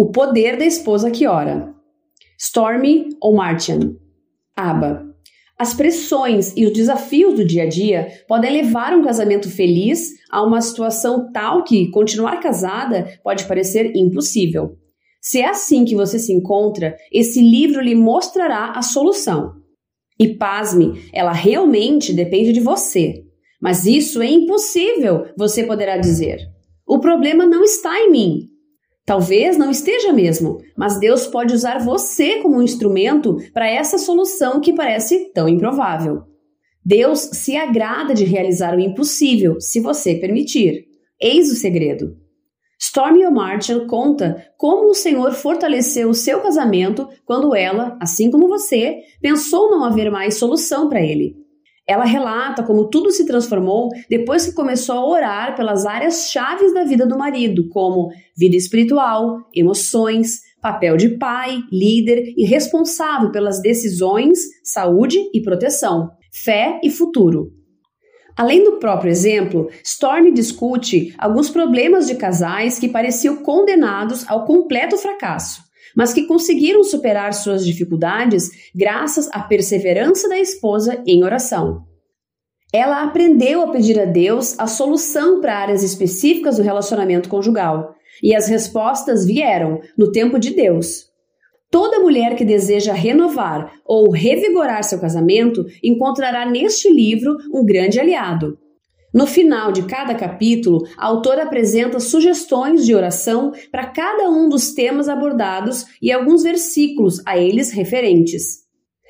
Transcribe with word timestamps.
O 0.00 0.06
poder 0.06 0.56
da 0.56 0.64
esposa 0.64 1.10
que 1.10 1.26
ora. 1.26 1.74
Stormy 2.38 3.10
ou 3.20 3.34
Martian. 3.34 3.96
Aba. 4.56 5.04
As 5.58 5.74
pressões 5.74 6.54
e 6.56 6.64
os 6.64 6.72
desafios 6.72 7.34
do 7.34 7.44
dia 7.44 7.64
a 7.64 7.68
dia 7.68 8.08
podem 8.26 8.50
levar 8.50 8.94
um 8.94 9.04
casamento 9.04 9.50
feliz 9.50 10.08
a 10.30 10.42
uma 10.42 10.62
situação 10.62 11.30
tal 11.30 11.64
que 11.64 11.90
continuar 11.90 12.40
casada 12.40 13.12
pode 13.22 13.44
parecer 13.44 13.94
impossível. 13.94 14.78
Se 15.20 15.42
é 15.42 15.50
assim 15.50 15.84
que 15.84 15.94
você 15.94 16.18
se 16.18 16.32
encontra, 16.32 16.96
esse 17.12 17.42
livro 17.42 17.82
lhe 17.82 17.94
mostrará 17.94 18.72
a 18.74 18.80
solução. 18.80 19.52
E 20.18 20.28
pasme, 20.28 21.10
ela 21.12 21.32
realmente 21.32 22.14
depende 22.14 22.54
de 22.54 22.60
você. 22.60 23.22
Mas 23.60 23.84
isso 23.84 24.22
é 24.22 24.30
impossível, 24.30 25.26
você 25.36 25.62
poderá 25.62 25.98
dizer. 25.98 26.38
O 26.88 27.00
problema 27.00 27.44
não 27.44 27.62
está 27.62 28.00
em 28.00 28.10
mim. 28.10 28.50
Talvez 29.10 29.56
não 29.56 29.72
esteja 29.72 30.12
mesmo, 30.12 30.58
mas 30.76 31.00
Deus 31.00 31.26
pode 31.26 31.52
usar 31.52 31.80
você 31.80 32.36
como 32.36 32.58
um 32.58 32.62
instrumento 32.62 33.38
para 33.52 33.68
essa 33.68 33.98
solução 33.98 34.60
que 34.60 34.72
parece 34.72 35.32
tão 35.34 35.48
improvável. 35.48 36.22
Deus 36.86 37.18
se 37.18 37.56
agrada 37.56 38.14
de 38.14 38.24
realizar 38.24 38.72
o 38.72 38.78
impossível, 38.78 39.60
se 39.60 39.80
você 39.80 40.14
permitir. 40.14 40.84
Eis 41.20 41.50
o 41.50 41.56
segredo. 41.56 42.16
Stormy 42.78 43.26
O'Martian 43.26 43.84
conta 43.88 44.46
como 44.56 44.90
o 44.90 44.94
Senhor 44.94 45.32
fortaleceu 45.32 46.08
o 46.08 46.14
seu 46.14 46.38
casamento 46.38 47.08
quando 47.24 47.52
ela, 47.52 47.98
assim 48.00 48.30
como 48.30 48.46
você, 48.46 49.00
pensou 49.20 49.72
não 49.72 49.82
haver 49.82 50.08
mais 50.08 50.36
solução 50.36 50.88
para 50.88 51.02
ele. 51.02 51.34
Ela 51.90 52.04
relata 52.04 52.62
como 52.62 52.88
tudo 52.88 53.10
se 53.10 53.26
transformou 53.26 53.88
depois 54.08 54.46
que 54.46 54.52
começou 54.52 54.94
a 54.94 55.08
orar 55.08 55.56
pelas 55.56 55.84
áreas 55.84 56.30
chaves 56.30 56.72
da 56.72 56.84
vida 56.84 57.04
do 57.04 57.18
marido, 57.18 57.68
como 57.68 58.10
vida 58.36 58.54
espiritual, 58.54 59.38
emoções, 59.52 60.38
papel 60.62 60.96
de 60.96 61.08
pai, 61.18 61.58
líder 61.72 62.32
e 62.36 62.44
responsável 62.44 63.32
pelas 63.32 63.60
decisões, 63.60 64.38
saúde 64.62 65.18
e 65.34 65.42
proteção, 65.42 66.12
fé 66.32 66.78
e 66.80 66.88
futuro. 66.88 67.50
Além 68.36 68.62
do 68.62 68.78
próprio 68.78 69.10
exemplo, 69.10 69.68
Storm 69.82 70.32
discute 70.32 71.12
alguns 71.18 71.50
problemas 71.50 72.06
de 72.06 72.14
casais 72.14 72.78
que 72.78 72.88
pareciam 72.88 73.38
condenados 73.38 74.24
ao 74.30 74.44
completo 74.44 74.96
fracasso 74.96 75.68
mas 76.00 76.14
que 76.14 76.22
conseguiram 76.22 76.82
superar 76.82 77.34
suas 77.34 77.62
dificuldades 77.62 78.70
graças 78.74 79.28
à 79.32 79.40
perseverança 79.40 80.30
da 80.30 80.38
esposa 80.38 81.02
em 81.06 81.22
oração. 81.22 81.84
Ela 82.72 83.04
aprendeu 83.04 83.60
a 83.60 83.70
pedir 83.70 84.00
a 84.00 84.06
Deus 84.06 84.58
a 84.58 84.66
solução 84.66 85.42
para 85.42 85.58
áreas 85.58 85.82
específicas 85.82 86.56
do 86.56 86.62
relacionamento 86.62 87.28
conjugal, 87.28 87.94
e 88.22 88.34
as 88.34 88.48
respostas 88.48 89.26
vieram 89.26 89.82
no 89.94 90.10
tempo 90.10 90.38
de 90.38 90.54
Deus. 90.54 91.10
Toda 91.70 92.00
mulher 92.00 92.34
que 92.34 92.46
deseja 92.46 92.94
renovar 92.94 93.70
ou 93.84 94.10
revigorar 94.10 94.82
seu 94.82 94.98
casamento 94.98 95.66
encontrará 95.84 96.48
neste 96.48 96.90
livro 96.90 97.36
um 97.52 97.62
grande 97.62 98.00
aliado. 98.00 98.56
No 99.12 99.26
final 99.26 99.72
de 99.72 99.82
cada 99.82 100.14
capítulo, 100.14 100.86
a 100.96 101.06
autora 101.06 101.42
apresenta 101.42 101.98
sugestões 101.98 102.86
de 102.86 102.94
oração 102.94 103.52
para 103.72 103.86
cada 103.86 104.30
um 104.30 104.48
dos 104.48 104.72
temas 104.72 105.08
abordados 105.08 105.84
e 106.00 106.12
alguns 106.12 106.44
versículos 106.44 107.20
a 107.26 107.36
eles 107.36 107.72
referentes. 107.72 108.60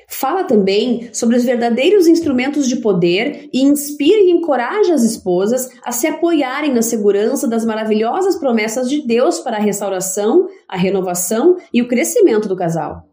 Fala 0.08 0.42
também 0.42 1.08
sobre 1.12 1.36
os 1.36 1.44
verdadeiros 1.44 2.08
instrumentos 2.08 2.68
de 2.68 2.76
poder 2.76 3.48
e 3.52 3.62
inspira 3.62 4.18
e 4.18 4.30
encoraja 4.30 4.92
as 4.92 5.04
esposas 5.04 5.68
a 5.84 5.92
se 5.92 6.06
apoiarem 6.08 6.74
na 6.74 6.82
segurança 6.82 7.46
das 7.46 7.64
maravilhosas 7.64 8.36
promessas 8.36 8.90
de 8.90 9.06
Deus 9.06 9.38
para 9.38 9.58
a 9.58 9.60
restauração, 9.60 10.48
a 10.66 10.76
renovação 10.76 11.58
e 11.72 11.80
o 11.80 11.86
crescimento 11.86 12.48
do 12.48 12.56
casal. 12.56 13.04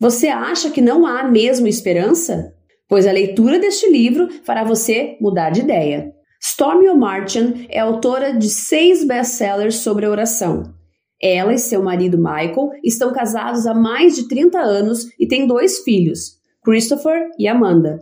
Você 0.00 0.26
acha 0.26 0.70
que 0.70 0.80
não 0.80 1.06
há 1.06 1.22
mesmo 1.22 1.68
esperança? 1.68 2.52
Pois 2.88 3.06
a 3.06 3.12
leitura 3.12 3.60
deste 3.60 3.88
livro 3.88 4.28
fará 4.42 4.64
você 4.64 5.16
mudar 5.20 5.50
de 5.50 5.60
ideia. 5.60 6.12
Stormy 6.42 6.88
O'Martian 6.88 7.66
é 7.68 7.78
autora 7.78 8.32
de 8.32 8.48
seis 8.48 9.06
best-sellers 9.06 9.76
sobre 9.76 10.06
oração. 10.06 10.74
Ela 11.22 11.52
e 11.52 11.58
seu 11.58 11.82
marido 11.82 12.16
Michael 12.16 12.70
estão 12.82 13.12
casados 13.12 13.66
há 13.66 13.74
mais 13.74 14.16
de 14.16 14.26
30 14.26 14.58
anos 14.58 15.06
e 15.18 15.28
têm 15.28 15.46
dois 15.46 15.80
filhos, 15.80 16.38
Christopher 16.64 17.28
e 17.38 17.46
Amanda. 17.46 18.00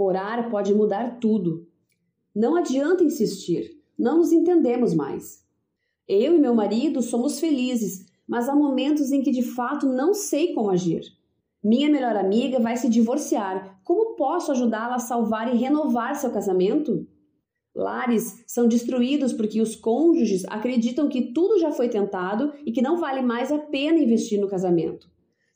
Orar 0.00 0.48
pode 0.48 0.72
mudar 0.72 1.18
tudo. 1.18 1.66
Não 2.32 2.54
adianta 2.54 3.02
insistir, 3.02 3.82
não 3.98 4.18
nos 4.18 4.30
entendemos 4.30 4.94
mais. 4.94 5.44
Eu 6.06 6.36
e 6.36 6.38
meu 6.38 6.54
marido 6.54 7.02
somos 7.02 7.40
felizes, 7.40 8.06
mas 8.24 8.48
há 8.48 8.54
momentos 8.54 9.10
em 9.10 9.22
que 9.22 9.32
de 9.32 9.42
fato 9.42 9.88
não 9.88 10.14
sei 10.14 10.54
como 10.54 10.70
agir. 10.70 11.02
Minha 11.60 11.90
melhor 11.90 12.14
amiga 12.14 12.60
vai 12.60 12.76
se 12.76 12.88
divorciar. 12.88 13.80
Como 13.82 14.14
posso 14.14 14.52
ajudá-la 14.52 14.94
a 14.94 15.00
salvar 15.00 15.52
e 15.52 15.58
renovar 15.58 16.14
seu 16.14 16.30
casamento? 16.30 17.04
Lares 17.74 18.44
são 18.46 18.68
destruídos 18.68 19.32
porque 19.32 19.60
os 19.60 19.74
cônjuges 19.74 20.44
acreditam 20.44 21.08
que 21.08 21.32
tudo 21.32 21.58
já 21.58 21.72
foi 21.72 21.88
tentado 21.88 22.52
e 22.64 22.70
que 22.70 22.80
não 22.80 22.98
vale 22.98 23.20
mais 23.20 23.50
a 23.50 23.58
pena 23.58 23.98
investir 23.98 24.40
no 24.40 24.48
casamento. 24.48 25.10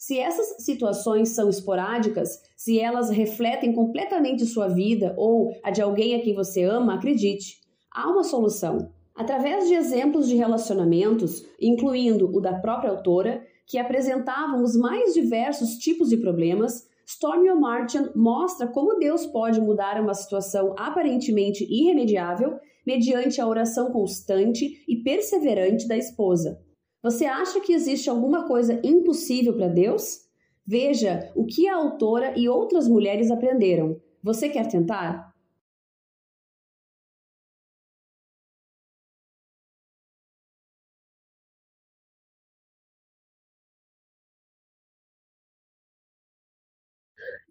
Se 0.04 0.18
essas 0.18 0.64
situações 0.64 1.28
são 1.28 1.48
esporádicas, 1.48 2.42
se 2.56 2.76
elas 2.80 3.08
refletem 3.08 3.72
completamente 3.72 4.44
sua 4.44 4.66
vida 4.66 5.14
ou 5.16 5.52
a 5.62 5.70
de 5.70 5.80
alguém 5.80 6.16
a 6.16 6.20
quem 6.20 6.34
você 6.34 6.64
ama, 6.64 6.94
acredite, 6.94 7.60
há 7.88 8.10
uma 8.10 8.24
solução. 8.24 8.90
Através 9.14 9.68
de 9.68 9.74
exemplos 9.74 10.26
de 10.26 10.34
relacionamentos, 10.34 11.46
incluindo 11.60 12.28
o 12.36 12.40
da 12.40 12.54
própria 12.58 12.90
autora, 12.90 13.46
que 13.64 13.78
apresentavam 13.78 14.64
os 14.64 14.74
mais 14.74 15.14
diversos 15.14 15.76
tipos 15.76 16.08
de 16.08 16.16
problemas, 16.16 16.84
Stormy 17.06 17.48
O'Martian 17.50 18.10
mostra 18.16 18.66
como 18.66 18.98
Deus 18.98 19.24
pode 19.26 19.60
mudar 19.60 20.00
uma 20.00 20.14
situação 20.14 20.74
aparentemente 20.76 21.64
irremediável 21.70 22.58
mediante 22.84 23.40
a 23.40 23.46
oração 23.46 23.92
constante 23.92 24.82
e 24.88 24.96
perseverante 24.96 25.86
da 25.86 25.96
esposa. 25.96 26.58
Você 27.02 27.24
acha 27.24 27.60
que 27.60 27.72
existe 27.72 28.08
alguma 28.08 28.46
coisa 28.46 28.80
impossível 28.84 29.54
para 29.56 29.66
Deus? 29.66 30.20
Veja 30.64 31.32
o 31.34 31.44
que 31.44 31.66
a 31.66 31.74
autora 31.74 32.32
e 32.38 32.48
outras 32.48 32.86
mulheres 32.86 33.28
aprenderam. 33.28 34.00
Você 34.22 34.48
quer 34.48 34.68
tentar? 34.68 35.32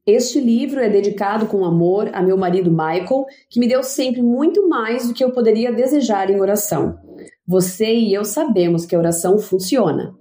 Este 0.05 0.39
livro 0.39 0.79
é 0.79 0.89
dedicado 0.89 1.45
com 1.45 1.65
amor 1.65 2.09
a 2.13 2.23
meu 2.23 2.37
marido 2.37 2.71
Michael, 2.71 3.25
que 3.49 3.59
me 3.59 3.67
deu 3.67 3.83
sempre 3.83 4.21
muito 4.21 4.67
mais 4.67 5.07
do 5.07 5.13
que 5.13 5.23
eu 5.23 5.31
poderia 5.31 5.71
desejar 5.73 6.29
em 6.29 6.39
oração. 6.39 7.10
Você 7.47 7.93
e 7.93 8.13
eu 8.13 8.23
sabemos 8.23 8.85
que 8.85 8.95
a 8.95 8.99
oração 8.99 9.39
funciona. 9.39 10.13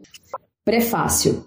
Prefácio. 0.64 1.44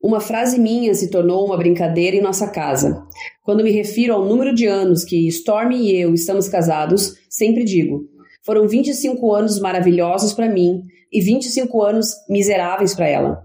Uma 0.00 0.20
frase 0.20 0.60
minha 0.60 0.94
se 0.94 1.10
tornou 1.10 1.44
uma 1.44 1.56
brincadeira 1.56 2.16
em 2.16 2.20
nossa 2.20 2.46
casa. 2.48 3.04
Quando 3.42 3.64
me 3.64 3.70
refiro 3.70 4.14
ao 4.14 4.24
número 4.24 4.54
de 4.54 4.66
anos 4.66 5.04
que 5.04 5.26
Stormy 5.26 5.76
e 5.76 6.00
eu 6.00 6.14
estamos 6.14 6.48
casados, 6.48 7.16
sempre 7.28 7.64
digo: 7.64 8.04
foram 8.44 8.68
25 8.68 9.34
anos 9.34 9.58
maravilhosos 9.58 10.32
para 10.32 10.48
mim 10.48 10.82
e 11.12 11.20
25 11.20 11.82
anos 11.82 12.14
miseráveis 12.28 12.94
para 12.94 13.08
ela. 13.08 13.42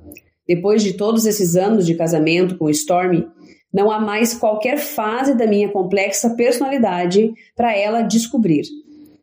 Depois 0.48 0.84
de 0.84 0.94
todos 0.94 1.26
esses 1.26 1.56
anos 1.56 1.86
de 1.86 1.96
casamento 1.96 2.58
com 2.58 2.70
Stormy, 2.70 3.26
não 3.74 3.90
há 3.90 4.00
mais 4.00 4.34
qualquer 4.36 4.78
fase 4.78 5.36
da 5.36 5.48
minha 5.48 5.70
complexa 5.70 6.36
personalidade 6.36 7.34
para 7.56 7.76
ela 7.76 8.04
descobrir. 8.04 8.64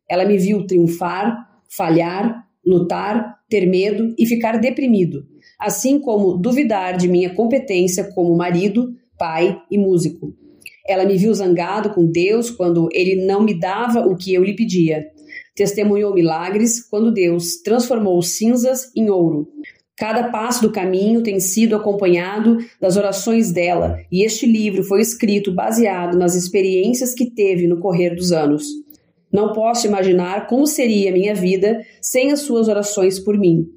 Ela 0.08 0.24
me 0.24 0.36
viu 0.36 0.66
triunfar, 0.66 1.48
falhar, 1.76 2.46
lutar, 2.64 3.38
ter 3.48 3.66
medo 3.66 4.14
e 4.18 4.26
ficar 4.26 4.58
deprimido, 4.58 5.26
assim 5.58 5.98
como 5.98 6.36
duvidar 6.36 6.96
de 6.96 7.08
minha 7.08 7.34
competência 7.34 8.04
como 8.14 8.36
marido, 8.36 8.94
pai 9.18 9.60
e 9.70 9.78
músico. 9.78 10.34
Ela 10.86 11.04
me 11.04 11.16
viu 11.16 11.32
zangado 11.32 11.90
com 11.90 12.04
Deus 12.06 12.50
quando 12.50 12.88
ele 12.92 13.24
não 13.24 13.42
me 13.42 13.58
dava 13.58 14.06
o 14.06 14.16
que 14.16 14.34
eu 14.34 14.42
lhe 14.42 14.56
pedia. 14.56 15.06
Testemunhou 15.54 16.14
milagres 16.14 16.80
quando 16.88 17.12
Deus 17.12 17.60
transformou 17.62 18.20
cinzas 18.22 18.90
em 18.96 19.10
ouro. 19.10 19.48
Cada 19.96 20.30
passo 20.30 20.62
do 20.62 20.72
caminho 20.72 21.22
tem 21.22 21.38
sido 21.38 21.76
acompanhado 21.76 22.56
das 22.80 22.96
orações 22.96 23.52
dela, 23.52 23.98
e 24.10 24.24
este 24.24 24.46
livro 24.46 24.82
foi 24.82 25.02
escrito 25.02 25.52
baseado 25.52 26.16
nas 26.16 26.34
experiências 26.34 27.12
que 27.14 27.30
teve 27.30 27.66
no 27.66 27.78
correr 27.78 28.14
dos 28.14 28.32
anos. 28.32 28.64
Não 29.32 29.52
posso 29.52 29.86
imaginar 29.86 30.46
como 30.46 30.66
seria 30.66 31.12
minha 31.12 31.34
vida 31.34 31.80
sem 32.00 32.32
as 32.32 32.40
suas 32.40 32.68
orações 32.68 33.18
por 33.18 33.38
mim. 33.38 33.68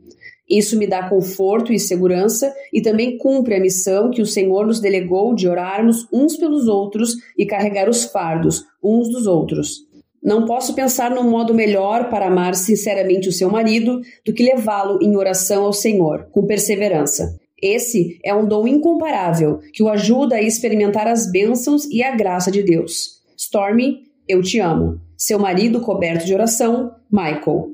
Isso 0.50 0.78
me 0.78 0.86
dá 0.86 1.08
conforto 1.08 1.72
e 1.72 1.80
segurança 1.80 2.54
e 2.72 2.82
também 2.82 3.18
cumpre 3.18 3.56
a 3.56 3.60
missão 3.60 4.12
que 4.12 4.22
o 4.22 4.26
Senhor 4.26 4.68
nos 4.68 4.80
delegou 4.80 5.34
de 5.34 5.48
orarmos 5.48 6.08
uns 6.12 6.36
pelos 6.36 6.68
outros 6.68 7.16
e 7.38 7.46
carregar 7.46 7.90
os 7.90 8.04
fardos 8.06 8.66
uns 8.84 9.10
dos 9.10 9.26
outros. 9.26 9.88
Não 10.22 10.46
posso 10.46 10.74
pensar 10.74 11.12
num 11.12 11.30
modo 11.30 11.54
melhor 11.54 12.10
para 12.10 12.28
amar 12.28 12.56
sinceramente 12.56 13.28
o 13.28 13.32
seu 13.32 13.50
marido 13.50 14.00
do 14.26 14.34
que 14.34 14.44
levá-lo 14.44 15.00
em 15.02 15.18
oração 15.18 15.66
ao 15.66 15.74
Senhor, 15.74 16.28
com 16.32 16.46
perseverança. 16.46 17.38
Esse 17.62 18.20
é 18.24 18.34
um 18.34 18.46
dom 18.46 18.68
incomparável 18.68 19.60
que 19.74 19.84
o 19.84 19.90
ajuda 19.90 20.36
a 20.36 20.42
experimentar 20.42 21.08
as 21.08 21.30
bênçãos 21.30 21.86
e 21.86 22.04
a 22.04 22.16
graça 22.16 22.52
de 22.52 22.62
Deus. 22.62 23.22
Stormy, 23.38 24.04
eu 24.28 24.42
te 24.42 24.60
amo. 24.60 25.00
Seu 25.26 25.40
marido 25.40 25.80
coberto 25.80 26.26
de 26.26 26.34
oração, 26.34 26.96
Michael. 27.10 27.70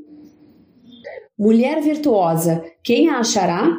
Mulher 1.36 1.81
virtuosa, 1.81 2.63
quem 2.84 3.10
a 3.10 3.18
achará? 3.18 3.75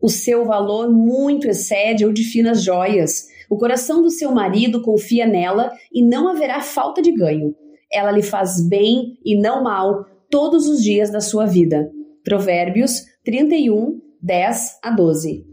O 0.00 0.08
seu 0.08 0.46
valor 0.46 0.90
muito 0.90 1.46
excede 1.46 2.06
o 2.06 2.14
de 2.14 2.24
finas 2.24 2.62
joias. 2.62 3.26
O 3.50 3.58
coração 3.58 4.00
do 4.00 4.08
seu 4.08 4.32
marido 4.32 4.80
confia 4.80 5.26
nela 5.26 5.70
e 5.92 6.02
não 6.02 6.28
haverá 6.28 6.62
falta 6.62 7.02
de 7.02 7.12
ganho. 7.12 7.54
Ela 7.92 8.10
lhe 8.10 8.22
faz 8.22 8.66
bem 8.66 9.18
e 9.22 9.38
não 9.38 9.62
mal 9.62 10.06
todos 10.30 10.66
os 10.66 10.82
dias 10.82 11.10
da 11.10 11.20
sua 11.20 11.44
vida. 11.44 11.92
Provérbios 12.24 13.02
31, 13.22 14.00
10 14.22 14.78
a 14.82 14.90
12. 14.92 15.44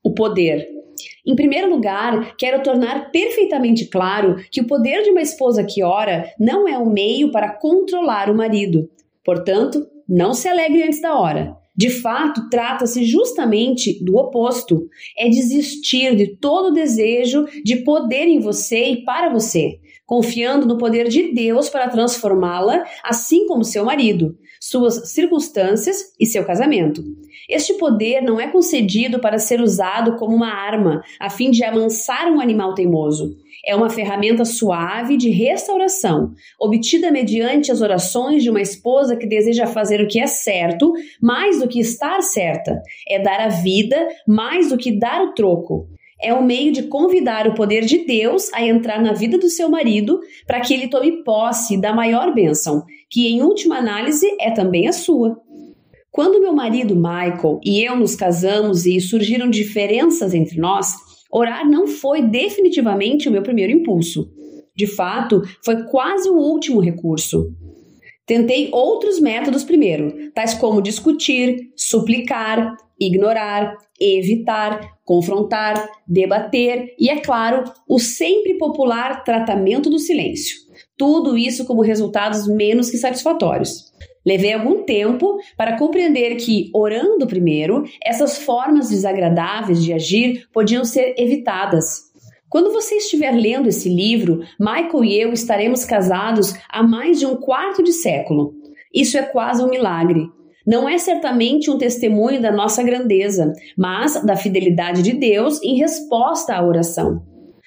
O 0.00 0.14
poder. 0.14 0.73
Em 1.26 1.34
primeiro 1.34 1.70
lugar, 1.70 2.36
quero 2.36 2.62
tornar 2.62 3.10
perfeitamente 3.10 3.86
claro 3.86 4.36
que 4.50 4.60
o 4.60 4.66
poder 4.66 5.02
de 5.02 5.10
uma 5.10 5.22
esposa 5.22 5.64
que 5.64 5.82
ora 5.82 6.30
não 6.38 6.68
é 6.68 6.78
um 6.78 6.90
meio 6.90 7.30
para 7.30 7.48
controlar 7.48 8.30
o 8.30 8.36
marido. 8.36 8.90
Portanto, 9.24 9.86
não 10.06 10.34
se 10.34 10.48
alegre 10.48 10.82
antes 10.82 11.00
da 11.00 11.18
hora. 11.18 11.56
De 11.76 11.90
fato, 11.90 12.48
trata-se 12.50 13.04
justamente 13.04 14.04
do 14.04 14.16
oposto: 14.16 14.86
é 15.18 15.28
desistir 15.28 16.14
de 16.14 16.36
todo 16.36 16.68
o 16.68 16.74
desejo 16.74 17.46
de 17.64 17.76
poder 17.76 18.26
em 18.26 18.38
você 18.38 18.90
e 18.90 19.04
para 19.04 19.30
você, 19.30 19.80
confiando 20.06 20.66
no 20.66 20.78
poder 20.78 21.08
de 21.08 21.32
Deus 21.32 21.68
para 21.68 21.88
transformá-la, 21.88 22.84
assim 23.02 23.46
como 23.46 23.64
seu 23.64 23.84
marido, 23.84 24.36
suas 24.64 25.10
circunstâncias 25.10 26.14
e 26.18 26.24
seu 26.24 26.42
casamento. 26.42 27.04
Este 27.46 27.74
poder 27.74 28.22
não 28.22 28.40
é 28.40 28.46
concedido 28.46 29.18
para 29.18 29.38
ser 29.38 29.60
usado 29.60 30.16
como 30.16 30.34
uma 30.34 30.48
arma 30.48 31.02
a 31.20 31.28
fim 31.28 31.50
de 31.50 31.62
amansar 31.62 32.32
um 32.32 32.40
animal 32.40 32.72
teimoso. 32.72 33.36
É 33.66 33.76
uma 33.76 33.90
ferramenta 33.90 34.42
suave 34.46 35.18
de 35.18 35.28
restauração, 35.28 36.32
obtida 36.58 37.10
mediante 37.10 37.70
as 37.70 37.82
orações 37.82 38.42
de 38.42 38.48
uma 38.48 38.62
esposa 38.62 39.16
que 39.16 39.26
deseja 39.26 39.66
fazer 39.66 40.00
o 40.00 40.08
que 40.08 40.18
é 40.18 40.26
certo, 40.26 40.94
mais 41.20 41.58
do 41.58 41.68
que 41.68 41.80
estar 41.80 42.22
certa. 42.22 42.80
É 43.06 43.22
dar 43.22 43.40
a 43.40 43.48
vida 43.48 44.08
mais 44.26 44.70
do 44.70 44.78
que 44.78 44.98
dar 44.98 45.22
o 45.22 45.34
troco 45.34 45.88
é 46.24 46.32
um 46.32 46.42
meio 46.42 46.72
de 46.72 46.84
convidar 46.84 47.46
o 47.46 47.54
poder 47.54 47.84
de 47.84 47.98
Deus 48.06 48.52
a 48.54 48.64
entrar 48.64 49.00
na 49.02 49.12
vida 49.12 49.36
do 49.36 49.48
seu 49.48 49.68
marido 49.68 50.20
para 50.46 50.60
que 50.60 50.72
ele 50.72 50.88
tome 50.88 51.22
posse 51.22 51.76
da 51.76 51.92
maior 51.92 52.32
bênção, 52.34 52.84
que 53.10 53.28
em 53.28 53.42
última 53.42 53.76
análise 53.76 54.26
é 54.40 54.50
também 54.50 54.88
a 54.88 54.92
sua. 54.92 55.38
Quando 56.10 56.40
meu 56.40 56.52
marido 56.52 56.96
Michael 56.96 57.60
e 57.62 57.82
eu 57.82 57.96
nos 57.96 58.14
casamos 58.14 58.86
e 58.86 59.00
surgiram 59.00 59.50
diferenças 59.50 60.32
entre 60.32 60.58
nós, 60.58 60.94
orar 61.30 61.68
não 61.68 61.86
foi 61.86 62.22
definitivamente 62.22 63.28
o 63.28 63.32
meu 63.32 63.42
primeiro 63.42 63.72
impulso. 63.72 64.30
De 64.74 64.86
fato, 64.86 65.42
foi 65.64 65.84
quase 65.84 66.28
o 66.28 66.36
último 66.36 66.80
recurso. 66.80 67.52
Tentei 68.26 68.70
outros 68.72 69.20
métodos 69.20 69.62
primeiro, 69.62 70.32
tais 70.32 70.54
como 70.54 70.80
discutir, 70.80 71.70
suplicar, 71.76 72.74
ignorar, 72.98 73.76
evitar, 74.00 74.93
confrontar, 75.04 75.88
debater 76.06 76.94
e, 76.98 77.10
é 77.10 77.20
claro, 77.20 77.64
o 77.88 77.98
sempre 77.98 78.56
popular 78.58 79.22
tratamento 79.22 79.90
do 79.90 79.98
silêncio. 79.98 80.56
Tudo 80.96 81.36
isso 81.36 81.64
como 81.64 81.82
resultados 81.82 82.48
menos 82.48 82.90
que 82.90 82.96
satisfatórios. 82.96 83.92
Levei 84.24 84.54
algum 84.54 84.84
tempo 84.84 85.38
para 85.56 85.76
compreender 85.76 86.36
que, 86.36 86.70
orando 86.74 87.26
primeiro, 87.26 87.84
essas 88.02 88.38
formas 88.38 88.88
desagradáveis 88.88 89.84
de 89.84 89.92
agir 89.92 90.48
podiam 90.52 90.84
ser 90.84 91.14
evitadas. 91.18 92.04
Quando 92.48 92.72
você 92.72 92.94
estiver 92.94 93.32
lendo 93.32 93.68
esse 93.68 93.88
livro, 93.88 94.40
Michael 94.58 95.04
e 95.04 95.20
eu 95.20 95.32
estaremos 95.32 95.84
casados 95.84 96.54
há 96.70 96.82
mais 96.82 97.18
de 97.18 97.26
um 97.26 97.36
quarto 97.36 97.82
de 97.82 97.92
século. 97.92 98.54
Isso 98.94 99.18
é 99.18 99.22
quase 99.22 99.62
um 99.62 99.68
milagre. 99.68 100.30
Não 100.66 100.88
é 100.88 100.96
certamente 100.98 101.70
um 101.70 101.78
testemunho 101.78 102.40
da 102.40 102.50
nossa 102.50 102.82
grandeza, 102.82 103.52
mas 103.76 104.24
da 104.24 104.36
fidelidade 104.36 105.02
de 105.02 105.12
Deus 105.12 105.62
em 105.62 105.76
resposta 105.76 106.54
à 106.54 106.64
oração. 106.64 107.22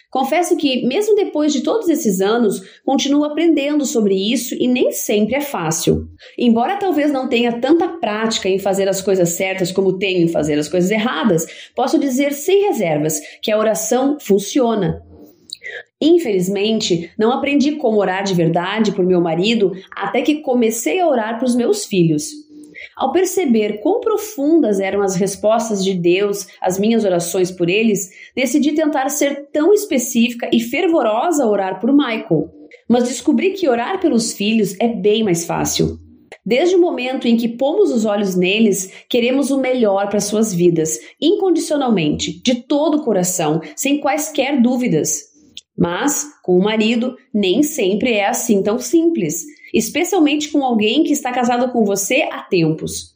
Confesso 0.10 0.56
que, 0.56 0.88
mesmo 0.88 1.16
depois 1.16 1.52
de 1.52 1.62
todos 1.62 1.90
esses 1.90 2.22
anos, 2.22 2.62
continuo 2.86 3.26
aprendendo 3.26 3.86
sobre 3.86 4.16
isso 4.16 4.56
e 4.56 4.68
nem 4.68 4.92
sempre 4.92 5.36
é 5.36 5.42
fácil. 5.42 6.08
Embora 6.38 6.78
talvez 6.78 7.12
não 7.12 7.28
tenha 7.28 7.60
tanta 7.60 7.88
prática 7.88 8.48
em 8.48 8.58
fazer 8.58 8.88
as 8.88 9.02
coisas 9.02 9.30
certas 9.30 9.72
como 9.72 10.00
tenho 10.00 10.24
em 10.24 10.28
fazer 10.28 10.58
as 10.58 10.70
coisas 10.70 10.90
erradas, 10.90 11.46
posso 11.76 12.00
dizer 12.00 12.32
sem 12.32 12.68
reservas 12.68 13.20
que 13.42 13.52
a 13.52 13.58
oração 13.58 14.18
funciona. 14.20 15.04
Infelizmente, 16.00 17.12
não 17.18 17.32
aprendi 17.32 17.74
como 17.74 17.98
orar 17.98 18.24
de 18.24 18.34
verdade 18.34 18.94
por 18.94 19.06
meu 19.06 19.20
marido 19.20 19.72
até 19.92 20.22
que 20.22 20.42
comecei 20.42 21.00
a 21.00 21.08
orar 21.08 21.38
para 21.38 21.46
os 21.46 21.56
meus 21.56 21.86
filhos. 21.86 22.47
Ao 22.98 23.12
perceber 23.12 23.80
quão 23.80 24.02
profundas 24.02 24.80
eram 24.80 25.04
as 25.04 25.16
respostas 25.16 25.84
de 25.84 25.94
Deus 25.94 26.48
às 26.60 26.80
minhas 26.80 27.06
orações 27.06 27.52
por 27.52 27.70
eles, 27.70 28.10
decidi 28.36 28.74
tentar 28.74 29.10
ser 29.10 29.50
tão 29.54 29.72
específica 29.72 30.50
e 30.52 30.60
fervorosa 30.60 31.44
a 31.44 31.48
orar 31.48 31.80
por 31.80 31.94
Michael. 31.94 32.50
Mas 32.90 33.04
descobri 33.04 33.52
que 33.52 33.70
orar 33.70 34.00
pelos 34.00 34.34
filhos 34.34 34.76
é 34.80 34.88
bem 34.88 35.24
mais 35.24 35.46
fácil. 35.46 36.00
Desde 36.44 36.76
o 36.76 36.82
momento 36.82 37.28
em 37.28 37.38
que 37.38 37.48
pomos 37.48 37.92
os 37.92 38.04
olhos 38.04 38.36
neles, 38.36 38.92
queremos 39.08 39.52
o 39.52 39.60
melhor 39.60 40.10
para 40.10 40.20
suas 40.20 40.52
vidas, 40.52 40.98
incondicionalmente, 41.22 42.42
de 42.42 42.64
todo 42.64 42.98
o 42.98 43.04
coração, 43.04 43.62
sem 43.76 44.00
quaisquer 44.00 44.60
dúvidas. 44.60 45.22
Mas, 45.78 46.26
com 46.44 46.58
o 46.58 46.64
marido, 46.64 47.16
nem 47.32 47.62
sempre 47.62 48.14
é 48.14 48.28
assim 48.28 48.64
tão 48.64 48.80
simples 48.80 49.44
especialmente 49.74 50.50
com 50.50 50.64
alguém 50.64 51.04
que 51.04 51.14
está 51.14 51.32
casado 51.32 51.72
com 51.72 51.84
você 51.84 52.28
há 52.32 52.42
tempos. 52.42 53.16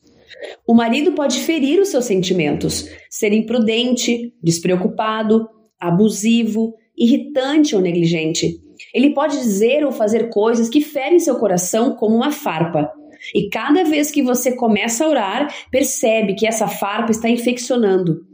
O 0.68 0.74
marido 0.74 1.12
pode 1.14 1.40
ferir 1.40 1.80
os 1.80 1.90
seus 1.90 2.06
sentimentos, 2.06 2.90
ser 3.10 3.34
imprudente, 3.34 4.34
despreocupado, 4.42 5.48
abusivo, 5.80 6.74
irritante 6.98 7.76
ou 7.76 7.82
negligente. 7.82 8.60
Ele 8.94 9.14
pode 9.14 9.38
dizer 9.38 9.86
ou 9.86 9.92
fazer 9.92 10.30
coisas 10.30 10.70
que 10.70 10.82
ferem 10.82 11.20
seu 11.20 11.36
coração 11.36 11.96
como 11.96 12.16
uma 12.16 12.32
farpa. 12.32 12.92
E 13.36 13.50
cada 13.50 13.84
vez 13.84 14.10
que 14.10 14.24
você 14.24 14.56
começa 14.56 15.06
a 15.06 15.10
orar, 15.10 15.56
percebe 15.70 16.34
que 16.34 16.48
essa 16.48 16.68
farpa 16.68 17.12
está 17.12 17.30
infeccionando. 17.30 18.26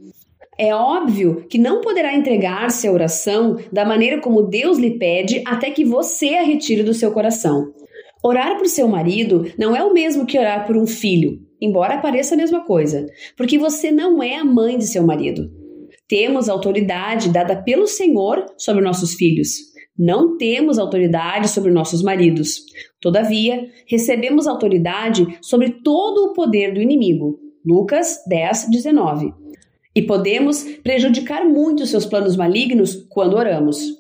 É 0.57 0.73
óbvio 0.73 1.45
que 1.47 1.57
não 1.57 1.81
poderá 1.81 2.15
entregar-se 2.15 2.87
à 2.87 2.91
oração 2.91 3.57
da 3.71 3.85
maneira 3.85 4.19
como 4.19 4.41
Deus 4.41 4.79
lhe 4.79 4.97
pede 4.97 5.43
até 5.45 5.69
que 5.69 5.85
você 5.85 6.29
a 6.29 6.43
retire 6.43 6.81
do 6.81 6.95
seu 6.95 7.11
coração. 7.11 7.73
Orar 8.27 8.57
por 8.57 8.67
seu 8.67 8.89
marido 8.89 9.49
não 9.57 9.73
é 9.73 9.81
o 9.81 9.93
mesmo 9.93 10.25
que 10.25 10.37
orar 10.37 10.67
por 10.67 10.75
um 10.75 10.85
filho, 10.85 11.39
embora 11.61 12.01
pareça 12.01 12.35
a 12.35 12.37
mesma 12.37 12.65
coisa, 12.65 13.05
porque 13.37 13.57
você 13.57 13.89
não 13.89 14.21
é 14.21 14.35
a 14.35 14.43
mãe 14.43 14.77
de 14.77 14.85
seu 14.85 15.01
marido. 15.01 15.49
Temos 16.09 16.49
autoridade 16.49 17.29
dada 17.29 17.55
pelo 17.55 17.87
Senhor 17.87 18.45
sobre 18.57 18.83
nossos 18.83 19.13
filhos. 19.13 19.51
Não 19.97 20.35
temos 20.35 20.77
autoridade 20.77 21.47
sobre 21.47 21.71
nossos 21.71 22.03
maridos. 22.03 22.65
Todavia, 22.99 23.65
recebemos 23.87 24.45
autoridade 24.45 25.25
sobre 25.41 25.81
todo 25.81 26.25
o 26.25 26.33
poder 26.33 26.73
do 26.73 26.81
inimigo. 26.81 27.39
Lucas 27.65 28.17
10, 28.27 28.69
19. 28.69 29.33
E 29.95 30.01
podemos 30.01 30.63
prejudicar 30.83 31.45
muito 31.45 31.85
seus 31.85 32.05
planos 32.05 32.35
malignos 32.35 33.07
quando 33.09 33.37
oramos. 33.37 33.96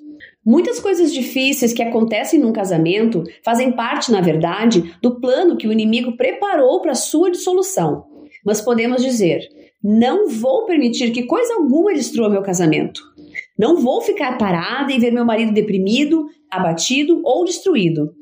Muitas 0.47 0.79
coisas 0.79 1.11
difíceis 1.11 1.73
que 1.73 1.83
acontecem 1.83 2.39
num 2.39 2.53
casamento 2.53 3.21
fazem 3.43 3.73
parte, 3.73 4.13
na 4.13 4.21
verdade, 4.21 4.95
do 5.01 5.19
plano 5.19 5.57
que 5.57 5.67
o 5.67 5.73
inimigo 5.73 6.15
preparou 6.15 6.79
para 6.79 6.95
sua 6.95 7.29
dissolução. 7.29 8.05
Mas 8.45 8.61
podemos 8.61 9.03
dizer: 9.03 9.41
não 9.83 10.29
vou 10.29 10.65
permitir 10.65 11.11
que 11.11 11.23
coisa 11.23 11.55
alguma 11.55 11.93
destrua 11.93 12.29
meu 12.29 12.41
casamento. 12.41 13.01
Não 13.59 13.81
vou 13.81 13.99
ficar 13.99 14.37
parada 14.37 14.93
e 14.93 14.97
ver 14.97 15.11
meu 15.11 15.25
marido 15.25 15.51
deprimido, 15.51 16.27
abatido 16.49 17.19
ou 17.25 17.43
destruído. 17.43 18.13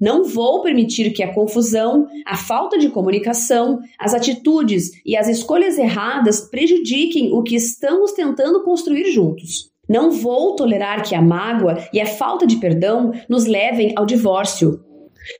Não 0.00 0.24
vou 0.24 0.62
permitir 0.62 1.12
que 1.12 1.22
a 1.22 1.32
confusão, 1.32 2.08
a 2.26 2.36
falta 2.36 2.76
de 2.76 2.88
comunicação, 2.88 3.78
as 4.00 4.14
atitudes 4.14 4.90
e 5.06 5.16
as 5.16 5.28
escolhas 5.28 5.78
erradas 5.78 6.40
prejudiquem 6.40 7.32
o 7.32 7.44
que 7.44 7.54
estamos 7.54 8.10
tentando 8.10 8.64
construir 8.64 9.12
juntos. 9.12 9.77
Não 9.88 10.10
vou 10.10 10.54
tolerar 10.54 11.02
que 11.02 11.14
a 11.14 11.22
mágoa 11.22 11.78
e 11.92 12.00
a 12.00 12.06
falta 12.06 12.46
de 12.46 12.56
perdão 12.56 13.12
nos 13.28 13.46
levem 13.46 13.92
ao 13.96 14.04
divórcio. 14.04 14.84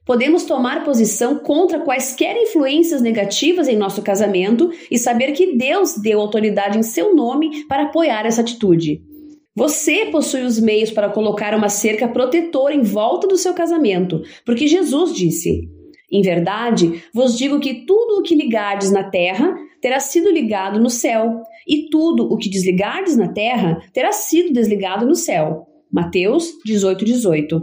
Podemos 0.04 0.44
tomar 0.44 0.84
posição 0.84 1.38
contra 1.38 1.80
quaisquer 1.80 2.36
influências 2.36 3.00
negativas 3.00 3.68
em 3.68 3.76
nosso 3.76 4.02
casamento 4.02 4.70
e 4.90 4.98
saber 4.98 5.32
que 5.32 5.56
Deus 5.56 5.96
deu 5.96 6.20
autoridade 6.20 6.78
em 6.78 6.82
seu 6.82 7.14
nome 7.14 7.64
para 7.66 7.84
apoiar 7.84 8.26
essa 8.26 8.40
atitude. 8.40 9.02
Você 9.54 10.06
possui 10.06 10.42
os 10.42 10.60
meios 10.60 10.90
para 10.90 11.08
colocar 11.08 11.54
uma 11.54 11.68
cerca 11.68 12.06
protetora 12.06 12.74
em 12.74 12.82
volta 12.82 13.26
do 13.26 13.36
seu 13.36 13.52
casamento, 13.54 14.22
porque 14.44 14.68
Jesus 14.68 15.12
disse: 15.12 15.68
Em 16.12 16.22
verdade, 16.22 17.02
vos 17.12 17.36
digo 17.36 17.58
que 17.58 17.84
tudo 17.84 18.20
o 18.20 18.22
que 18.22 18.36
ligardes 18.36 18.92
na 18.92 19.04
terra 19.04 19.52
terá 19.80 20.00
sido 20.00 20.30
ligado 20.30 20.80
no 20.80 20.90
céu, 20.90 21.42
e 21.66 21.88
tudo 21.90 22.32
o 22.32 22.36
que 22.36 22.48
desligardes 22.48 23.16
na 23.16 23.28
terra 23.28 23.82
terá 23.92 24.12
sido 24.12 24.52
desligado 24.52 25.06
no 25.06 25.14
céu. 25.14 25.66
Mateus 25.92 26.52
18, 26.64 27.04
18. 27.04 27.60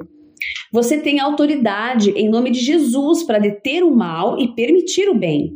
Você 0.72 1.00
tem 1.00 1.20
autoridade 1.20 2.12
em 2.12 2.30
nome 2.30 2.52
de 2.52 2.60
Jesus 2.60 3.24
para 3.24 3.40
deter 3.40 3.84
o 3.84 3.96
mal 3.96 4.40
e 4.40 4.54
permitir 4.54 5.10
o 5.10 5.18
bem. 5.18 5.54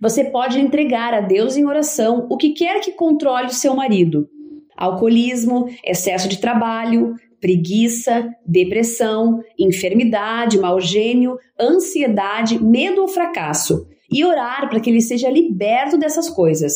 Você 0.00 0.24
pode 0.24 0.60
entregar 0.60 1.14
a 1.14 1.20
Deus 1.20 1.56
em 1.56 1.66
oração 1.66 2.26
o 2.30 2.36
que 2.36 2.50
quer 2.50 2.80
que 2.80 2.92
controle 2.92 3.46
o 3.46 3.54
seu 3.54 3.74
marido: 3.74 4.28
alcoolismo, 4.76 5.68
excesso 5.84 6.28
de 6.28 6.38
trabalho, 6.38 7.14
preguiça, 7.40 8.28
depressão, 8.46 9.40
enfermidade, 9.58 10.58
mau 10.58 10.80
gênio, 10.80 11.38
ansiedade, 11.60 12.62
medo 12.62 13.02
ou 13.02 13.08
fracasso, 13.08 13.86
e 14.10 14.24
orar 14.24 14.68
para 14.68 14.80
que 14.80 14.90
ele 14.90 15.00
seja 15.00 15.30
liberto 15.30 15.98
dessas 15.98 16.28
coisas. 16.28 16.74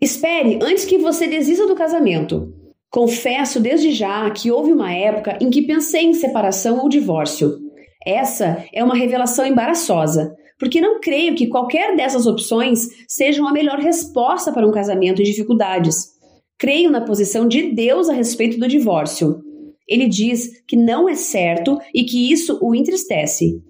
Espere 0.00 0.58
antes 0.62 0.84
que 0.84 0.98
você 0.98 1.26
desista 1.26 1.66
do 1.66 1.74
casamento. 1.74 2.52
Confesso 2.90 3.60
desde 3.60 3.92
já 3.92 4.30
que 4.30 4.50
houve 4.50 4.72
uma 4.72 4.92
época 4.92 5.38
em 5.40 5.50
que 5.50 5.62
pensei 5.62 6.04
em 6.04 6.14
separação 6.14 6.78
ou 6.78 6.88
divórcio. 6.88 7.58
Essa 8.06 8.64
é 8.72 8.82
uma 8.82 8.94
revelação 8.94 9.44
embaraçosa, 9.44 10.34
porque 10.58 10.80
não 10.80 11.00
creio 11.00 11.34
que 11.34 11.48
qualquer 11.48 11.96
dessas 11.96 12.26
opções 12.26 12.88
sejam 13.06 13.46
a 13.46 13.52
melhor 13.52 13.78
resposta 13.78 14.52
para 14.52 14.66
um 14.66 14.72
casamento 14.72 15.20
em 15.20 15.24
dificuldades. 15.24 16.18
Creio 16.58 16.90
na 16.90 17.00
posição 17.00 17.46
de 17.46 17.72
Deus 17.72 18.08
a 18.08 18.12
respeito 18.12 18.58
do 18.58 18.66
divórcio. 18.66 19.40
Ele 19.88 20.06
diz 20.06 20.62
que 20.66 20.76
não 20.76 21.08
é 21.08 21.14
certo 21.14 21.78
e 21.94 22.04
que 22.04 22.30
isso 22.30 22.58
o 22.60 22.74
entristece. 22.74 23.62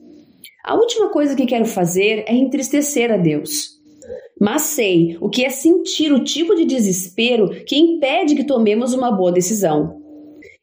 A 0.64 0.74
última 0.74 1.08
coisa 1.10 1.36
que 1.36 1.46
quero 1.46 1.64
fazer 1.64 2.24
é 2.26 2.34
entristecer 2.34 3.12
a 3.12 3.16
Deus. 3.16 3.78
Mas 4.40 4.62
sei 4.62 5.16
o 5.20 5.28
que 5.28 5.44
é 5.44 5.50
sentir 5.50 6.12
o 6.12 6.22
tipo 6.22 6.54
de 6.54 6.64
desespero 6.64 7.48
que 7.64 7.76
impede 7.76 8.34
que 8.34 8.44
tomemos 8.44 8.92
uma 8.92 9.10
boa 9.10 9.32
decisão. 9.32 9.96